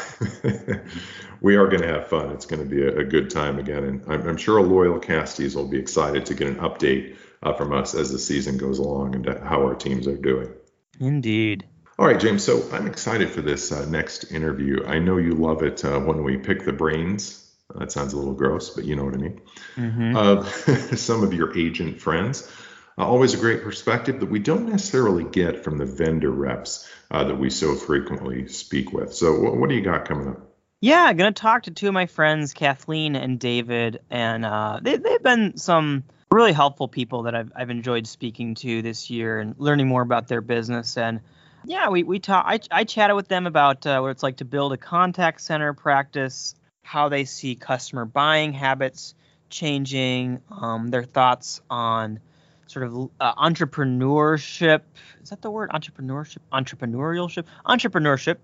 [1.41, 2.31] we are going to have fun.
[2.31, 3.85] It's going to be a, a, good time again.
[3.85, 7.53] And I'm, I'm, sure a loyal casties will be excited to get an update uh,
[7.53, 10.51] from us as the season goes along and how our teams are doing.
[10.99, 11.65] Indeed.
[11.97, 12.43] All right, James.
[12.43, 14.85] So I'm excited for this next interview.
[14.85, 18.71] I know you love it when we pick the brains that sounds a little gross,
[18.71, 19.41] but you know what I mean.
[19.77, 20.17] Mm-hmm.
[20.17, 20.45] Uh,
[20.97, 22.51] some of your agent friends.
[22.97, 27.25] Uh, always a great perspective that we don't necessarily get from the vendor reps uh,
[27.25, 29.13] that we so frequently speak with.
[29.13, 30.41] So, what, what do you got coming up?
[30.81, 34.97] Yeah, I'm gonna talk to two of my friends, Kathleen and David, and uh, they,
[34.97, 39.55] they've been some really helpful people that I've, I've enjoyed speaking to this year and
[39.59, 40.97] learning more about their business.
[40.97, 41.21] And
[41.65, 42.45] yeah, we we talk.
[42.47, 45.73] I, I chatted with them about uh, what it's like to build a contact center
[45.73, 46.55] practice
[46.85, 49.15] how they see customer buying habits
[49.49, 52.21] changing, um, their thoughts on
[52.67, 54.83] sort of uh, entrepreneurship.
[55.23, 55.71] Is that the word?
[55.71, 56.39] Entrepreneurship?
[56.53, 57.45] Entrepreneurialship?
[57.67, 58.37] Entrepreneurship.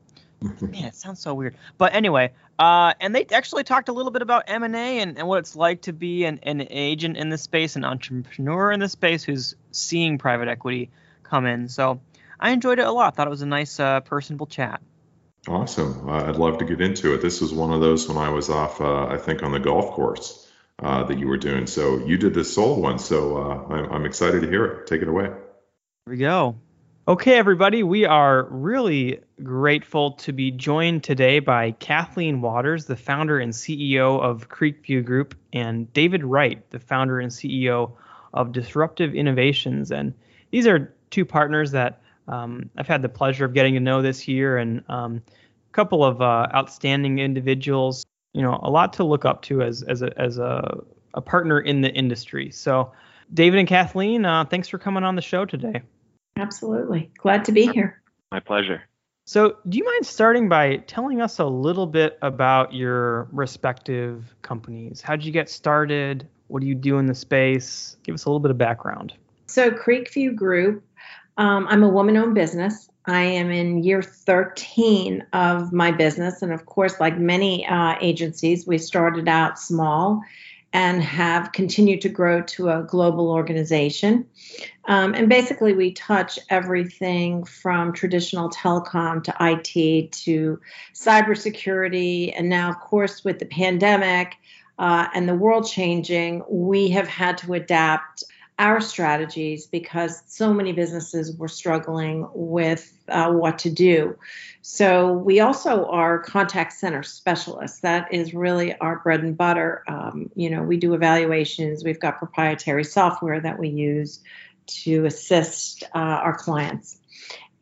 [0.43, 1.55] Man, it sounds so weird.
[1.77, 5.39] But anyway, uh, and they actually talked a little bit about M&A and, and what
[5.39, 9.23] it's like to be an, an agent in this space, an entrepreneur in this space
[9.23, 10.91] who's seeing private equity
[11.23, 11.69] come in.
[11.69, 12.01] So
[12.39, 13.17] I enjoyed it a lot.
[13.17, 14.81] Thought it was a nice, uh, personable chat.
[15.47, 16.09] Awesome.
[16.09, 17.21] Uh, I'd love to get into it.
[17.21, 19.91] This was one of those when I was off, uh, I think, on the golf
[19.91, 20.50] course
[20.81, 21.67] uh, that you were doing.
[21.67, 22.99] So you did this solo one.
[22.99, 24.87] So uh, I'm, I'm excited to hear it.
[24.87, 25.25] Take it away.
[25.27, 25.39] Here
[26.07, 26.57] we go.
[27.09, 33.41] Okay, everybody, we are really grateful to be joined today by Kathleen Waters, the founder
[33.41, 37.93] and CEO of Creekview Group, and David Wright, the founder and CEO
[38.33, 39.91] of Disruptive Innovations.
[39.91, 40.15] And
[40.51, 44.29] these are two partners that um, I've had the pleasure of getting to know this
[44.29, 48.05] year and um, a couple of uh, outstanding individuals.
[48.33, 50.83] You know, a lot to look up to as as a as a,
[51.15, 52.51] a partner in the industry.
[52.51, 52.93] So,
[53.35, 55.83] David and Kathleen, uh, thanks for coming on the show today.
[56.37, 58.03] Absolutely, glad to be here.
[58.31, 58.83] My pleasure.
[59.27, 65.01] So, do you mind starting by telling us a little bit about your respective companies?
[65.01, 66.27] How did you get started?
[66.49, 67.97] What do you do in the space?
[68.03, 69.15] Give us a little bit of background.
[69.47, 70.85] So, Creekview Group
[71.41, 72.90] um, I'm a woman owned business.
[73.07, 76.43] I am in year 13 of my business.
[76.43, 80.23] And of course, like many uh, agencies, we started out small
[80.73, 84.27] and have continued to grow to a global organization.
[84.85, 90.61] Um, and basically, we touch everything from traditional telecom to IT to
[90.95, 92.33] cybersecurity.
[92.37, 94.37] And now, of course, with the pandemic
[94.79, 98.25] uh, and the world changing, we have had to adapt
[98.61, 104.19] our strategies because so many businesses were struggling with uh, what to do.
[104.61, 107.81] So we also are contact center specialists.
[107.81, 109.83] That is really our bread and butter.
[109.89, 111.83] Um, you know, we do evaluations.
[111.83, 114.21] We've got proprietary software that we use
[114.85, 116.99] to assist uh, our clients,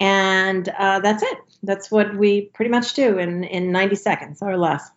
[0.01, 1.39] and uh, that's it.
[1.63, 4.91] That's what we pretty much do in in 90 seconds or less.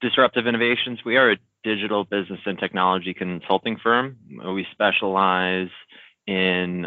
[0.00, 1.04] Disruptive Innovations.
[1.04, 4.16] We are a digital business and technology consulting firm.
[4.54, 5.70] We specialize
[6.26, 6.86] in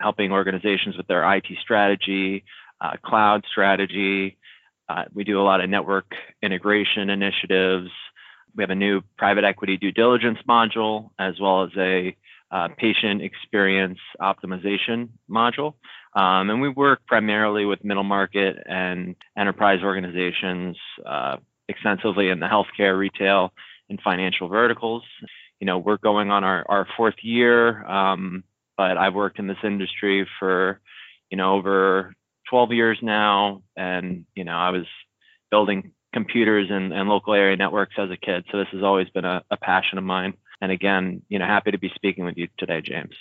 [0.00, 2.44] helping organizations with their IT strategy,
[2.80, 4.38] uh, cloud strategy.
[4.88, 6.06] Uh, we do a lot of network
[6.42, 7.90] integration initiatives.
[8.54, 12.16] We have a new private equity due diligence module, as well as a
[12.50, 15.74] uh, patient experience optimization module.
[16.14, 22.46] Um, and we work primarily with middle market and enterprise organizations uh, extensively in the
[22.46, 23.54] healthcare, retail,
[23.92, 25.04] and financial verticals.
[25.60, 28.42] You know, we're going on our, our fourth year, um,
[28.76, 30.80] but I've worked in this industry for,
[31.30, 32.14] you know, over
[32.50, 33.62] 12 years now.
[33.76, 34.86] And, you know, I was
[35.50, 38.44] building computers and, and local area networks as a kid.
[38.50, 40.34] So this has always been a, a passion of mine.
[40.60, 43.14] And again, you know, happy to be speaking with you today, James.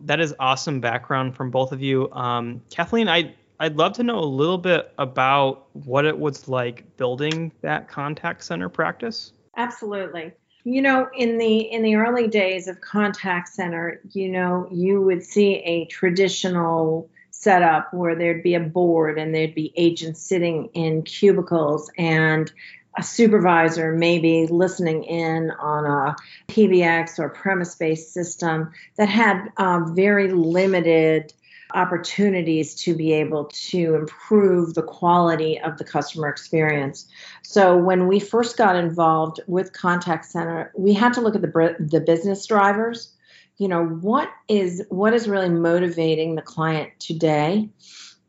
[0.00, 2.10] That is awesome background from both of you.
[2.12, 6.96] Um, Kathleen, I I'd love to know a little bit about what it was like
[6.98, 9.32] building that contact center practice.
[9.56, 10.32] Absolutely.
[10.64, 15.22] You know, in the in the early days of contact center, you know, you would
[15.22, 21.02] see a traditional setup where there'd be a board and there'd be agents sitting in
[21.02, 22.50] cubicles and
[22.98, 26.16] a supervisor maybe listening in on a
[26.48, 31.32] PBX or premise based system that had um, very limited
[31.74, 37.06] opportunities to be able to improve the quality of the customer experience.
[37.42, 41.76] So when we first got involved with contact center, we had to look at the
[41.78, 43.12] the business drivers.
[43.58, 47.68] You know, what is what is really motivating the client today?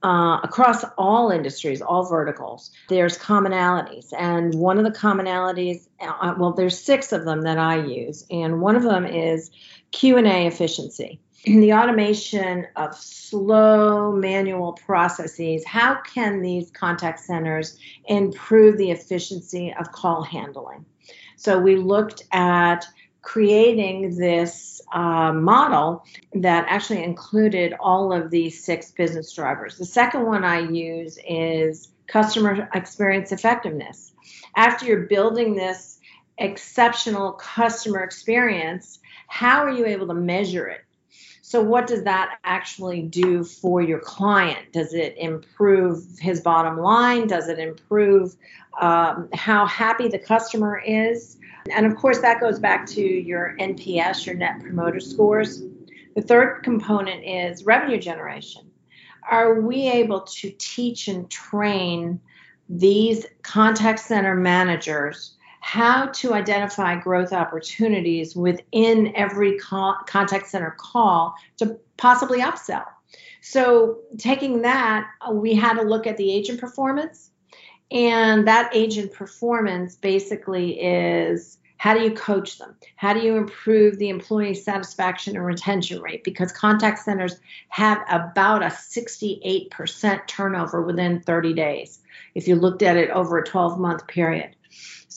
[0.04, 6.54] Uh, across all industries, all verticals, there's commonalities, and one of the commonalities, uh, well,
[6.54, 9.50] there's six of them that I use, and one of them is
[9.92, 17.78] Q and A efficiency the automation of slow manual processes, how can these contact centers
[18.06, 20.86] improve the efficiency of call handling?
[21.36, 22.86] So we looked at
[23.22, 29.78] creating this uh, model that actually included all of these six business drivers.
[29.78, 34.14] The second one I use is customer experience effectiveness.
[34.56, 36.00] After you're building this
[36.38, 40.87] exceptional customer experience, how are you able to measure it?
[41.50, 44.74] So, what does that actually do for your client?
[44.74, 47.26] Does it improve his bottom line?
[47.26, 48.36] Does it improve
[48.82, 51.38] um, how happy the customer is?
[51.72, 55.64] And of course, that goes back to your NPS, your net promoter scores.
[56.18, 58.70] The third component is revenue generation.
[59.32, 62.20] Are we able to teach and train
[62.68, 65.37] these contact center managers
[65.68, 72.86] how to identify growth opportunities within every call, contact center call to possibly upsell.
[73.42, 77.32] So, taking that, uh, we had to look at the agent performance.
[77.92, 82.74] And that agent performance basically is how do you coach them?
[82.96, 86.24] How do you improve the employee satisfaction and retention rate?
[86.24, 92.00] Because contact centers have about a 68% turnover within 30 days
[92.36, 94.56] if you looked at it over a 12 month period.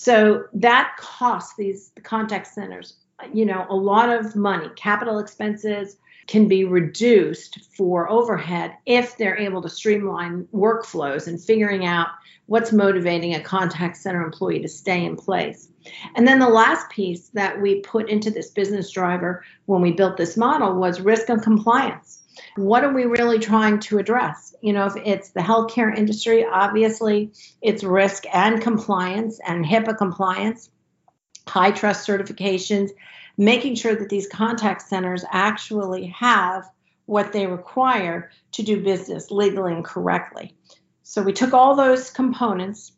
[0.02, 2.94] So that costs these contact centers,
[3.34, 4.70] you know, a lot of money.
[4.74, 11.84] Capital expenses can be reduced for overhead if they're able to streamline workflows and figuring
[11.84, 12.08] out
[12.46, 15.68] what's motivating a contact center employee to stay in place.
[16.16, 20.16] And then the last piece that we put into this business driver when we built
[20.16, 22.19] this model was risk and compliance
[22.56, 24.54] what are we really trying to address?
[24.60, 30.70] You know, if it's the healthcare industry, obviously it's risk and compliance and HIPAA compliance,
[31.46, 32.90] HITRUST certifications,
[33.36, 36.68] making sure that these contact centers actually have
[37.06, 40.54] what they require to do business legally and correctly.
[41.02, 42.92] So we took all those components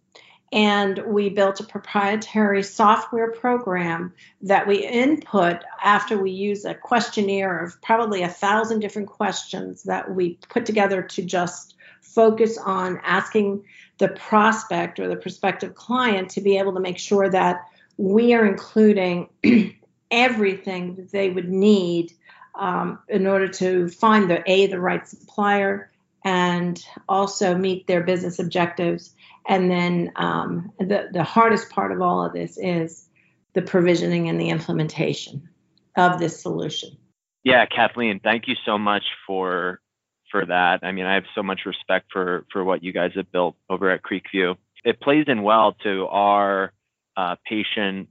[0.53, 4.13] and we built a proprietary software program
[4.43, 10.15] that we input after we use a questionnaire of probably a thousand different questions that
[10.15, 13.65] we put together to just focus on asking
[13.97, 17.63] the prospect or the prospective client to be able to make sure that
[17.97, 19.29] we are including
[20.11, 22.13] everything that they would need
[22.55, 25.92] um, in order to find the a the right supplier
[26.25, 29.15] and also meet their business objectives
[29.49, 33.09] and then um, the, the hardest part of all of this is
[33.55, 35.49] the provisioning and the implementation
[35.97, 36.97] of this solution.
[37.45, 39.81] Yeah, Kathleen, thank you so much for
[40.31, 40.81] for that.
[40.83, 43.91] I mean, I have so much respect for for what you guys have built over
[43.91, 44.57] at Creekview.
[44.85, 46.73] It plays in well to our
[47.17, 48.09] uh, patient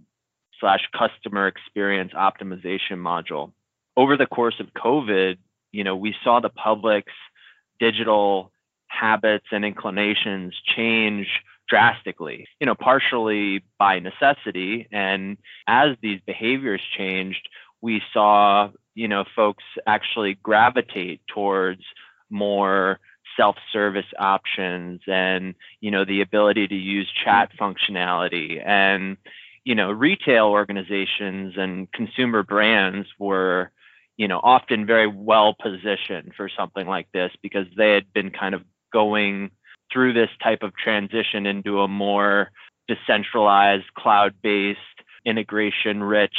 [0.60, 3.52] slash customer experience optimization module.
[3.98, 5.38] Over the course of COVID,
[5.72, 7.14] you know, we saw the public's
[7.82, 8.52] digital
[8.88, 11.28] habits and inclinations change
[11.68, 14.88] drastically, you know, partially by necessity.
[14.92, 17.50] And as these behaviors changed,
[17.82, 21.82] we saw, you know, folks actually gravitate towards
[22.30, 23.00] more
[23.38, 29.16] self-service options and you know the ability to use chat functionality and
[29.64, 33.72] you know retail organizations and consumer brands were
[34.22, 38.54] you know often very well positioned for something like this because they had been kind
[38.54, 38.62] of
[38.94, 39.50] going
[39.92, 42.52] through this type of transition into a more
[42.88, 44.80] decentralized, cloud based,
[45.26, 46.36] integration rich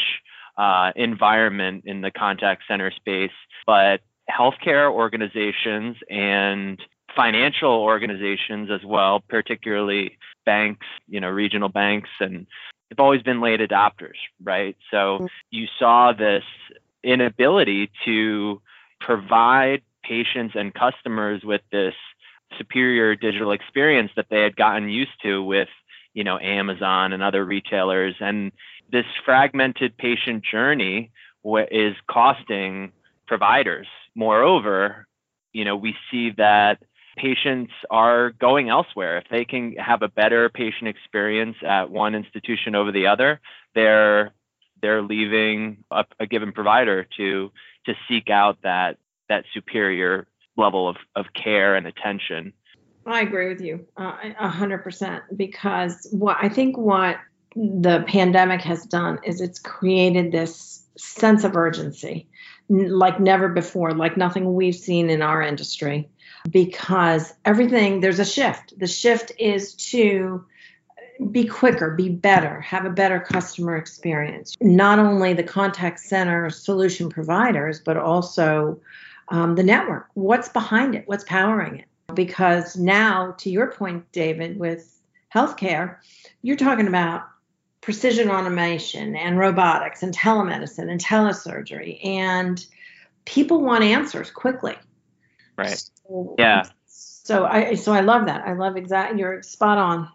[0.57, 3.33] uh, environment in the contact center space.
[3.67, 6.81] But healthcare organizations and
[7.17, 12.47] financial organizations as well, particularly banks, you know, regional banks, and
[12.89, 14.77] they've always been late adopters, right?
[14.93, 16.45] So you saw this
[17.05, 18.61] inability to
[19.01, 21.95] provide patients and customers with this
[22.59, 25.69] superior digital experience that they had gotten used to with
[26.15, 28.15] you know Amazon and other retailers.
[28.21, 28.53] And
[28.91, 31.11] this fragmented patient journey
[31.71, 32.93] is costing
[33.27, 33.87] providers.
[34.15, 35.07] Moreover
[35.53, 36.83] you know we see that
[37.17, 39.19] patients are going elsewhere.
[39.19, 43.41] If they can have a better patient experience at one institution over the other
[43.75, 44.33] they're
[44.83, 47.51] they're leaving a, a given provider to
[47.87, 50.27] to seek out that that superior
[50.57, 52.53] level of, of care and attention.
[53.07, 57.17] I agree with you uh, a hundred percent because what I think what
[57.55, 62.29] the pandemic has done is it's created this sense of urgency
[62.69, 66.09] like never before, like nothing we've seen in our industry
[66.51, 68.79] because everything there's a shift.
[68.79, 70.45] The shift is to
[71.31, 74.57] be quicker, be better, have a better customer experience.
[74.61, 78.81] Not only the contact center solution providers, but also
[79.29, 80.09] um, the network.
[80.15, 81.05] What's behind it?
[81.07, 82.15] What's powering it?
[82.15, 85.01] Because now, to your point, David, with
[85.35, 85.97] healthcare,
[86.43, 87.23] you're talking about
[87.81, 92.65] precision automation and robotics and telemedicine and telesurgery, and
[93.25, 94.77] people want answers quickly.
[95.57, 95.83] Right.
[96.07, 96.65] So, yeah.
[96.87, 98.47] So I so I love that.
[98.47, 99.21] I love exactly.
[99.21, 100.09] You're spot on.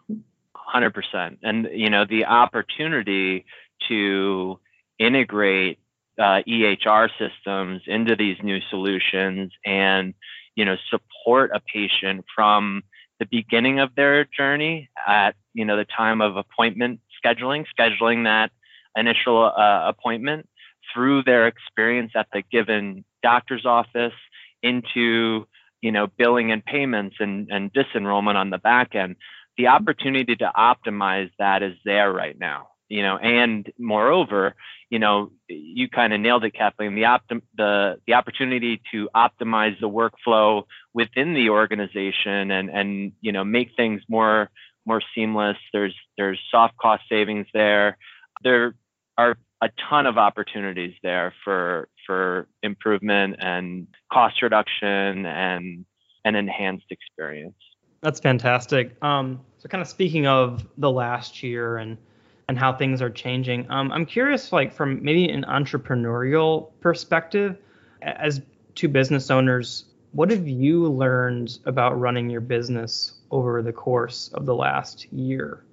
[0.67, 1.39] Hundred percent.
[1.43, 3.45] And you know the opportunity
[3.87, 4.59] to
[4.99, 5.79] integrate
[6.19, 10.13] uh, EHR systems into these new solutions and
[10.57, 12.83] you know support a patient from
[13.17, 18.51] the beginning of their journey at you know the time of appointment scheduling scheduling that
[18.97, 20.49] initial uh, appointment
[20.93, 24.13] through their experience at the given doctor's office
[24.61, 25.47] into
[25.81, 29.15] you know billing and payments and, and disenrollment on the back end
[29.57, 34.55] the opportunity to optimize that is there right now you know, and moreover,
[34.89, 36.95] you know, you kind of nailed it, Kathleen.
[36.95, 43.31] The optim- the the opportunity to optimize the workflow within the organization and and you
[43.31, 44.49] know make things more
[44.85, 45.57] more seamless.
[45.73, 47.97] There's there's soft cost savings there.
[48.43, 48.75] There
[49.17, 55.85] are a ton of opportunities there for for improvement and cost reduction and
[56.23, 57.55] an enhanced experience.
[58.01, 59.01] That's fantastic.
[59.03, 61.97] Um, so kind of speaking of the last year and
[62.49, 63.69] and how things are changing.
[63.69, 67.57] Um, I'm curious, like from maybe an entrepreneurial perspective,
[68.01, 68.41] as
[68.73, 74.45] two business owners, what have you learned about running your business over the course of
[74.45, 75.63] the last year?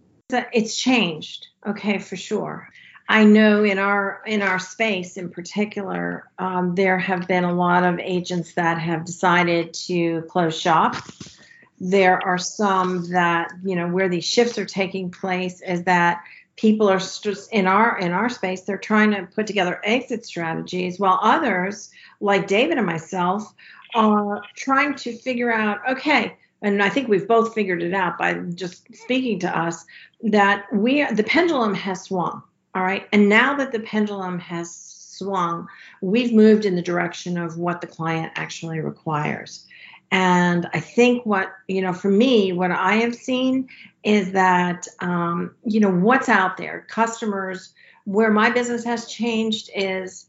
[0.52, 2.68] It's changed, okay, for sure.
[3.08, 7.84] I know in our in our space in particular, um, there have been a lot
[7.84, 10.96] of agents that have decided to close shop.
[11.80, 16.22] There are some that you know where these shifts are taking place is that
[16.56, 21.00] people are just in our in our space they're trying to put together exit strategies
[21.00, 23.52] while others like david and myself
[23.96, 28.34] are trying to figure out okay and i think we've both figured it out by
[28.54, 29.84] just speaking to us
[30.22, 32.40] that we the pendulum has swung
[32.74, 33.06] all right?
[33.12, 35.68] And now that the pendulum has swung
[36.00, 39.64] we've moved in the direction of what the client actually requires
[40.14, 43.68] and I think what, you know, for me, what I have seen
[44.04, 50.26] is that, um, you know, what's out there, customers, where my business has changed is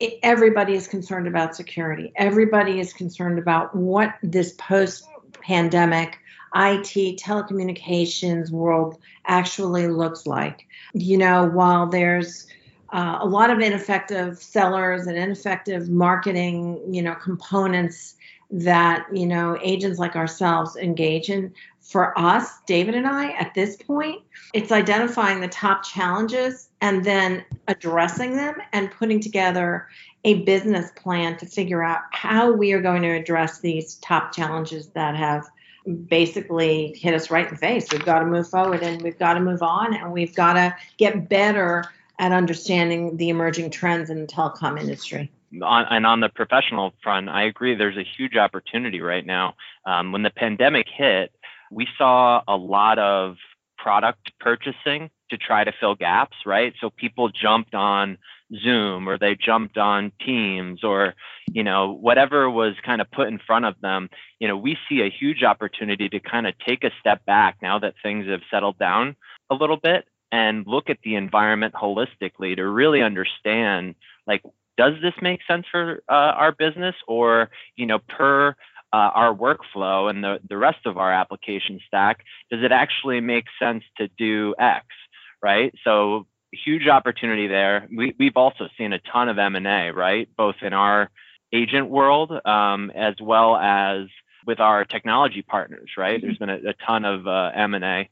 [0.00, 2.14] it, everybody is concerned about security.
[2.16, 5.06] Everybody is concerned about what this post
[5.42, 6.16] pandemic
[6.54, 10.66] IT telecommunications world actually looks like.
[10.94, 12.46] You know, while there's
[12.90, 18.14] uh, a lot of ineffective sellers and ineffective marketing, you know, components
[18.50, 21.52] that you know agents like ourselves engage in.
[21.80, 24.22] For us, David and I, at this point,
[24.52, 29.88] it's identifying the top challenges and then addressing them and putting together
[30.24, 34.88] a business plan to figure out how we are going to address these top challenges
[34.88, 35.48] that have
[36.08, 37.86] basically hit us right in the face.
[37.92, 40.74] We've got to move forward and we've got to move on and we've got to
[40.96, 41.84] get better
[42.18, 45.30] at understanding the emerging trends in the telecom industry.
[45.62, 47.74] On, and on the professional front, I agree.
[47.74, 49.54] There's a huge opportunity right now.
[49.84, 51.32] Um, when the pandemic hit,
[51.70, 53.36] we saw a lot of
[53.78, 56.72] product purchasing to try to fill gaps, right?
[56.80, 58.18] So people jumped on
[58.62, 61.14] Zoom or they jumped on Teams or,
[61.52, 64.08] you know, whatever was kind of put in front of them.
[64.38, 67.78] You know, we see a huge opportunity to kind of take a step back now
[67.80, 69.16] that things have settled down
[69.50, 73.94] a little bit and look at the environment holistically to really understand
[74.26, 74.42] like
[74.76, 76.94] does this make sense for uh, our business?
[77.06, 78.54] Or you know per
[78.92, 83.44] uh, our workflow and the, the rest of our application stack does it actually make
[83.58, 84.86] sense to do x
[85.42, 85.74] right?
[85.84, 87.86] So huge opportunity there.
[87.94, 90.28] We, we've also seen a ton of m&a right?
[90.36, 91.10] Both in our
[91.52, 94.06] agent world um, as well as
[94.46, 96.20] with our technology partners right?
[96.22, 98.08] There's been a, a ton of uh, m&a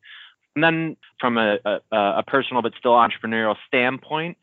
[0.57, 4.37] and then from a, a, a personal but still entrepreneurial standpoint,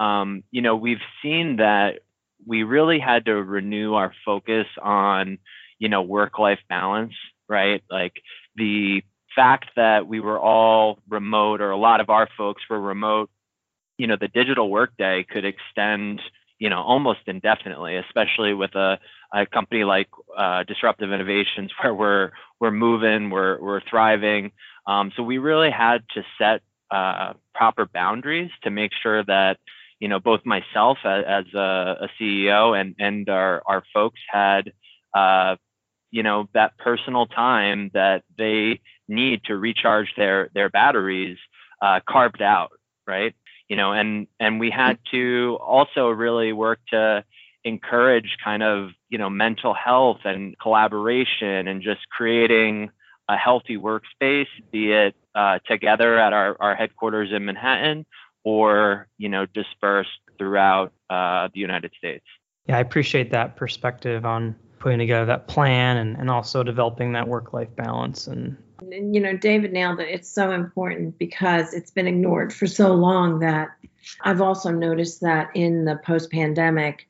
[0.00, 2.00] um, you know, we've seen that
[2.46, 5.38] we really had to renew our focus on,
[5.78, 7.14] you know, work-life balance,
[7.48, 7.82] right?
[7.90, 8.14] Like
[8.56, 9.02] the
[9.34, 13.30] fact that we were all remote or a lot of our folks were remote,
[13.96, 16.20] you know, the digital workday could extend,
[16.58, 18.98] you know, almost indefinitely, especially with a,
[19.32, 22.30] a company like uh, Disruptive Innovations where we're
[22.60, 24.52] we're moving, we're we're thriving.
[24.86, 29.58] Um, so we really had to set uh, proper boundaries to make sure that
[30.00, 34.72] you know both myself as, as a, a, CEO and and our our folks had
[35.14, 35.56] uh,
[36.10, 41.38] you know that personal time that they need to recharge their their batteries
[41.82, 42.72] uh, carved out,
[43.06, 43.34] right?
[43.68, 47.24] You know, and and we had to also really work to
[47.64, 52.90] encourage kind of you know mental health and collaboration and just creating
[53.28, 58.06] a healthy workspace, be it uh, together at our, our headquarters in Manhattan
[58.48, 62.24] or, you know, dispersed throughout uh, the United States.
[62.66, 67.28] Yeah, I appreciate that perspective on putting together that plan and, and also developing that
[67.28, 68.26] work life balance.
[68.26, 68.56] And,
[68.90, 70.08] you know, David nailed it.
[70.08, 73.68] It's so important because it's been ignored for so long that
[74.22, 77.06] I've also noticed that in the post pandemic,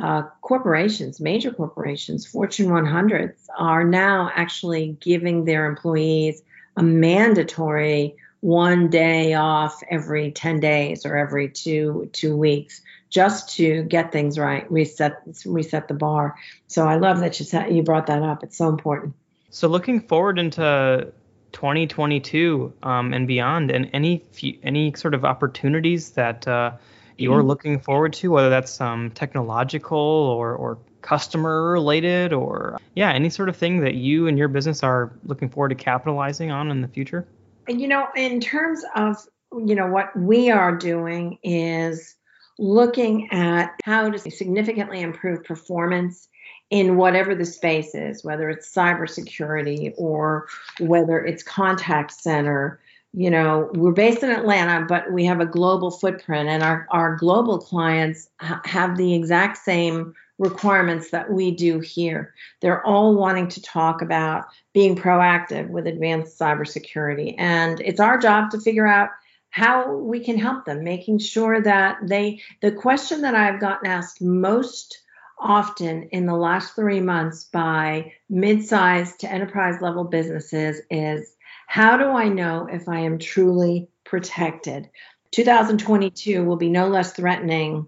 [0.00, 6.42] uh, corporations, major corporations, Fortune 100s, are now actually giving their employees
[6.76, 13.82] a mandatory one day off every 10 days or every two two weeks just to
[13.84, 18.06] get things right reset reset the bar so i love that you said you brought
[18.06, 19.14] that up it's so important
[19.50, 21.12] so looking forward into
[21.52, 24.22] 2022 um, and beyond and any
[24.62, 26.72] any sort of opportunities that uh,
[27.18, 27.48] you're mm-hmm.
[27.48, 33.48] looking forward to, whether that's um, technological or, or customer related or yeah, any sort
[33.48, 36.88] of thing that you and your business are looking forward to capitalizing on in the
[36.88, 37.26] future?
[37.68, 39.16] You know, in terms of
[39.52, 42.14] you know what we are doing is
[42.58, 46.28] looking at how to significantly improve performance
[46.70, 50.48] in whatever the space is, whether it's cybersecurity or
[50.80, 52.80] whether it's contact center.
[53.12, 57.16] You know, we're based in Atlanta, but we have a global footprint, and our, our
[57.16, 62.34] global clients ha- have the exact same requirements that we do here.
[62.60, 67.34] They're all wanting to talk about being proactive with advanced cybersecurity.
[67.38, 69.10] And it's our job to figure out
[69.50, 74.20] how we can help them, making sure that they, the question that I've gotten asked
[74.20, 75.02] most
[75.38, 81.34] often in the last three months by mid sized to enterprise level businesses is
[81.66, 84.88] how do I know if I am truly protected?
[85.32, 87.86] 2022 will be no less threatening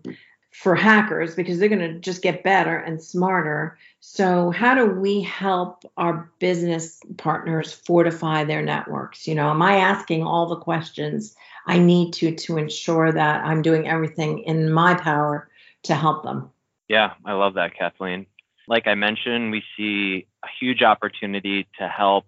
[0.50, 3.78] for hackers because they're going to just get better and smarter.
[4.00, 9.26] So, how do we help our business partners fortify their networks?
[9.26, 11.34] You know, am I asking all the questions
[11.66, 15.48] I need to to ensure that I'm doing everything in my power
[15.84, 16.50] to help them?
[16.88, 18.26] Yeah, I love that, Kathleen.
[18.66, 22.24] Like I mentioned, we see a huge opportunity to help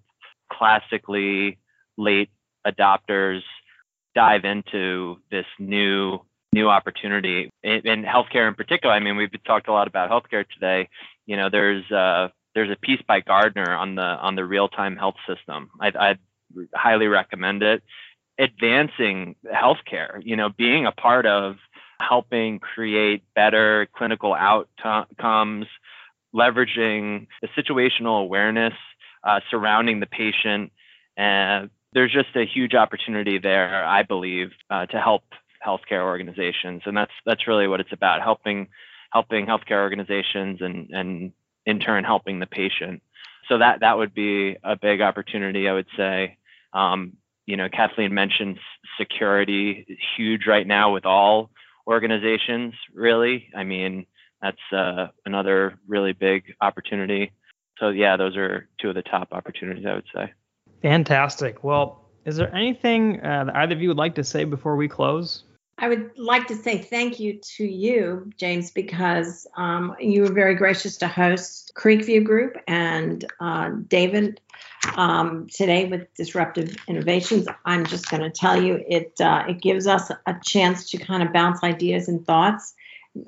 [0.53, 1.59] classically
[1.97, 2.31] late
[2.66, 3.41] adopters
[4.14, 6.21] dive into this new
[6.53, 8.95] new opportunity in, in, healthcare in particular.
[8.95, 10.89] I mean, we've talked a lot about healthcare today.
[11.27, 14.97] You know, there's uh, there's a piece by Gartner on the on the real time
[14.97, 15.71] health system.
[15.81, 16.19] I'd, I'd
[16.75, 17.83] highly recommend it.
[18.39, 21.57] Advancing healthcare, you know, being a part of
[22.01, 25.67] helping create better clinical outcomes,
[26.35, 28.73] leveraging the situational awareness
[29.23, 30.73] uh, surrounding the patient.
[31.17, 35.25] And there's just a huge opportunity there, I believe, uh, to help
[35.67, 38.69] healthcare organizations, and that's that's really what it's about helping
[39.13, 41.33] helping healthcare organizations and and
[41.67, 43.03] in turn helping the patient.
[43.49, 46.37] So that that would be a big opportunity, I would say.
[46.73, 47.15] Um,
[47.47, 48.59] you know, Kathleen mentioned
[48.99, 51.51] security huge right now with all
[51.87, 52.75] organizations.
[52.95, 54.07] Really, I mean,
[54.41, 57.33] that's uh, another really big opportunity.
[57.79, 60.33] So yeah, those are two of the top opportunities I would say.
[60.83, 61.65] Fantastic.
[61.65, 64.89] Well, is there anything uh, that either of you would like to say before we
[64.89, 65.45] close?
[65.83, 70.55] I would like to say thank you to you, James, because um, you were very
[70.55, 74.43] gracious to host Creekview Group and uh, David
[74.97, 77.49] um, today with Disruptive Innovations.
[77.64, 81.22] I'm just going to tell you, it uh, it gives us a chance to kind
[81.22, 82.74] of bounce ideas and thoughts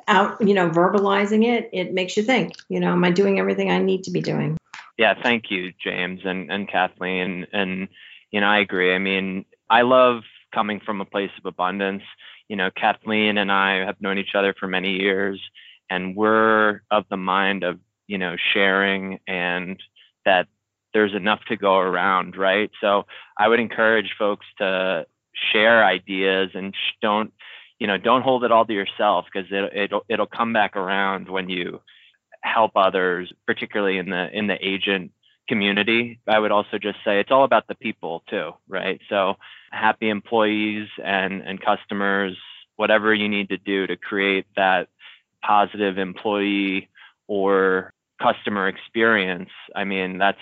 [0.07, 0.39] out.
[0.47, 2.53] You know, verbalizing it, it makes you think.
[2.69, 4.59] You know, am I doing everything I need to be doing?
[4.99, 7.89] Yeah, thank you, James and and Kathleen, and
[8.31, 8.95] you know, I agree.
[8.95, 12.03] I mean, I love coming from a place of abundance
[12.49, 15.41] you know, Kathleen and I have known each other for many years,
[15.91, 19.81] and we're of the mind of, you know, sharing and
[20.25, 20.49] that
[20.95, 22.71] there's enough to go around, right?
[22.81, 23.07] So
[23.39, 25.07] I would encourage folks to
[25.53, 27.33] share ideas and don't,
[27.79, 31.29] you know, don't hold it all to yourself because it, it'll it'll come back around
[31.29, 31.81] when you
[32.43, 35.13] help others, particularly in the in the agent
[35.53, 36.19] community.
[36.27, 38.99] I would also just say it's all about the people too, right?
[39.11, 39.35] So
[39.71, 42.39] happy employees and, and customers,
[42.77, 44.89] whatever you need to do to create that
[45.45, 46.89] positive employee
[47.27, 49.51] or customer experience.
[49.77, 50.39] I mean, that's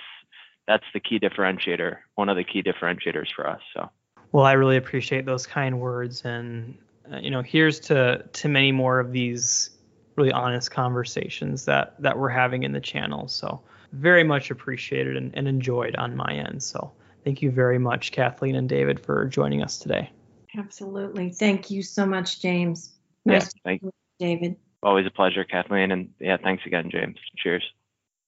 [0.68, 3.61] that's the key differentiator, one of the key differentiators for us.
[3.74, 3.90] So
[4.30, 6.78] well, I really appreciate those kind words and
[7.12, 9.70] uh, you know, here's to to many more of these
[10.14, 13.26] really honest conversations that that we're having in the channel.
[13.26, 13.61] So
[13.93, 16.62] very much appreciated and, and enjoyed on my end.
[16.62, 16.93] So
[17.24, 20.11] thank you very much, Kathleen and David, for joining us today.
[20.57, 21.30] Absolutely.
[21.30, 22.93] Thank you so much, James.
[23.24, 24.57] Nice yeah, thank you, David.
[24.82, 25.93] Always a pleasure, Kathleen.
[25.93, 27.16] And yeah, thanks again, James.
[27.36, 27.64] Cheers.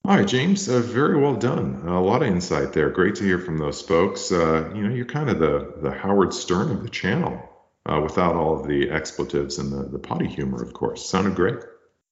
[0.04, 0.68] All right, James.
[0.68, 1.82] Uh, very well done.
[1.86, 2.90] A lot of insight there.
[2.90, 4.32] Great to hear from those folks.
[4.32, 7.40] Uh, you know, you're kind of the the Howard Stern of the channel,
[7.86, 11.08] uh, without all of the expletives and the the potty humor, of course.
[11.08, 11.60] Sounded great.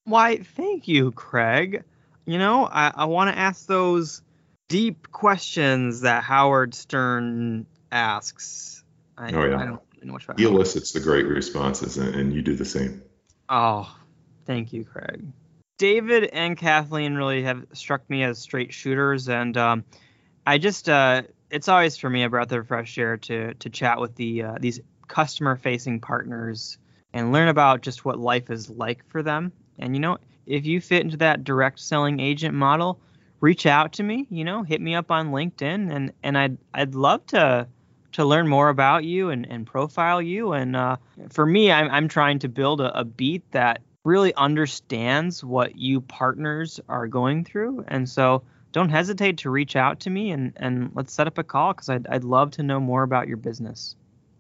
[0.05, 1.83] Why, thank you, Craig.
[2.31, 4.23] You know, I, I want to ask those
[4.69, 8.85] deep questions that Howard Stern asks.
[9.19, 9.57] I, oh, yeah.
[9.57, 12.65] I don't know much about He elicits the great responses, and, and you do the
[12.65, 13.03] same.
[13.49, 13.93] Oh,
[14.47, 15.25] thank you, Craig.
[15.77, 19.85] David and Kathleen really have struck me as straight shooters, and um,
[20.47, 24.01] I just uh, it's always for me a breath of fresh air to to chat
[24.01, 24.79] with the uh, these
[25.09, 26.79] customer facing partners
[27.13, 29.51] and learn about just what life is like for them.
[29.81, 33.01] And you know, if you fit into that direct selling agent model,
[33.41, 36.95] reach out to me, you know, hit me up on LinkedIn and and I'd I'd
[36.95, 37.67] love to
[38.13, 40.53] to learn more about you and, and profile you.
[40.53, 40.97] And uh,
[41.31, 46.01] for me, I'm, I'm trying to build a, a beat that really understands what you
[46.01, 47.85] partners are going through.
[47.89, 51.45] And so don't hesitate to reach out to me and, and let's set up a
[51.45, 53.97] call because I'd, I'd love to know more about your business.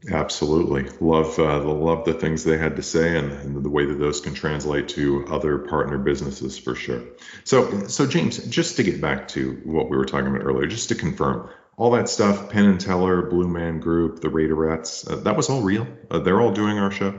[0.09, 3.99] Absolutely, love uh, love the things they had to say and, and, the way that
[3.99, 7.03] those can translate to other partner businesses for sure.
[7.45, 10.89] So, so James, just to get back to what we were talking about earlier, just
[10.89, 15.37] to confirm, all that stuff, Penn and Teller, Blue Man Group, the Raiderettes, uh, that
[15.37, 15.87] was all real.
[16.11, 17.19] Uh, they're all doing our show.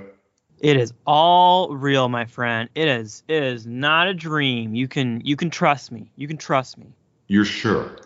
[0.60, 2.70] It is all real, my friend.
[2.74, 3.24] It is.
[3.28, 4.76] It is not a dream.
[4.76, 6.12] You can you can trust me.
[6.16, 6.94] You can trust me.
[7.28, 7.98] You're sure?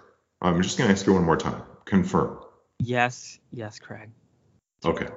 [0.41, 1.61] I'm just gonna ask you one more time.
[1.85, 2.39] Confirm.
[2.79, 3.39] Yes.
[3.51, 4.09] Yes, Craig.
[4.85, 5.07] Okay.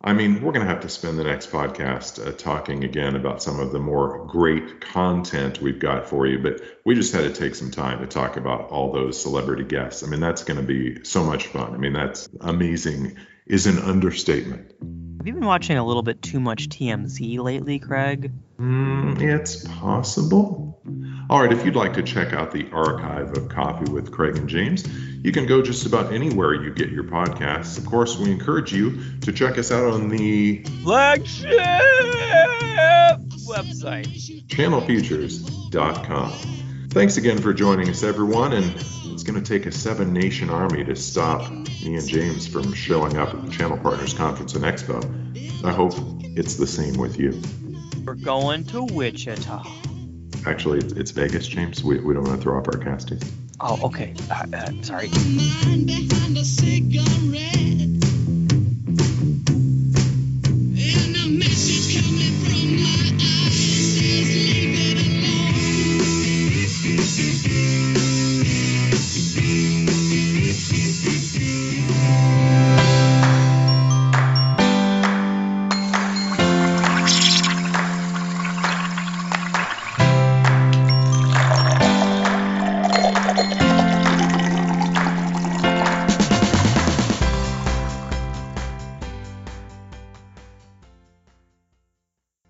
[0.00, 3.42] I mean, we're going to have to spend the next podcast uh, talking again about
[3.42, 7.32] some of the more great content we've got for you, but we just had to
[7.32, 10.04] take some time to talk about all those celebrity guests.
[10.04, 11.74] I mean, that's going to be so much fun.
[11.74, 13.16] I mean, that's amazing,
[13.46, 14.74] is an understatement.
[15.18, 18.30] Have you been watching a little bit too much TMZ lately, Craig?
[18.60, 20.80] Mm, it's possible.
[21.28, 24.48] All right, if you'd like to check out the archive of Coffee with Craig and
[24.48, 24.86] James,
[25.24, 27.78] you can go just about anywhere you get your podcasts.
[27.78, 31.50] Of course, we encourage you to check us out on the flagship
[33.48, 36.32] website, channelfutures.com.
[36.90, 40.84] Thanks again for joining us, everyone, and it's going to take a seven nation army
[40.84, 45.02] to stop me and James from showing up at the Channel Partners Conference and Expo.
[45.64, 47.42] I hope it's the same with you.
[48.04, 49.85] We're going to Wichita
[50.46, 51.82] actually it's Vegas, James.
[51.82, 53.20] We, we don't want to throw off our casting.
[53.60, 54.14] Oh, okay.
[54.30, 55.08] Uh, uh, sorry.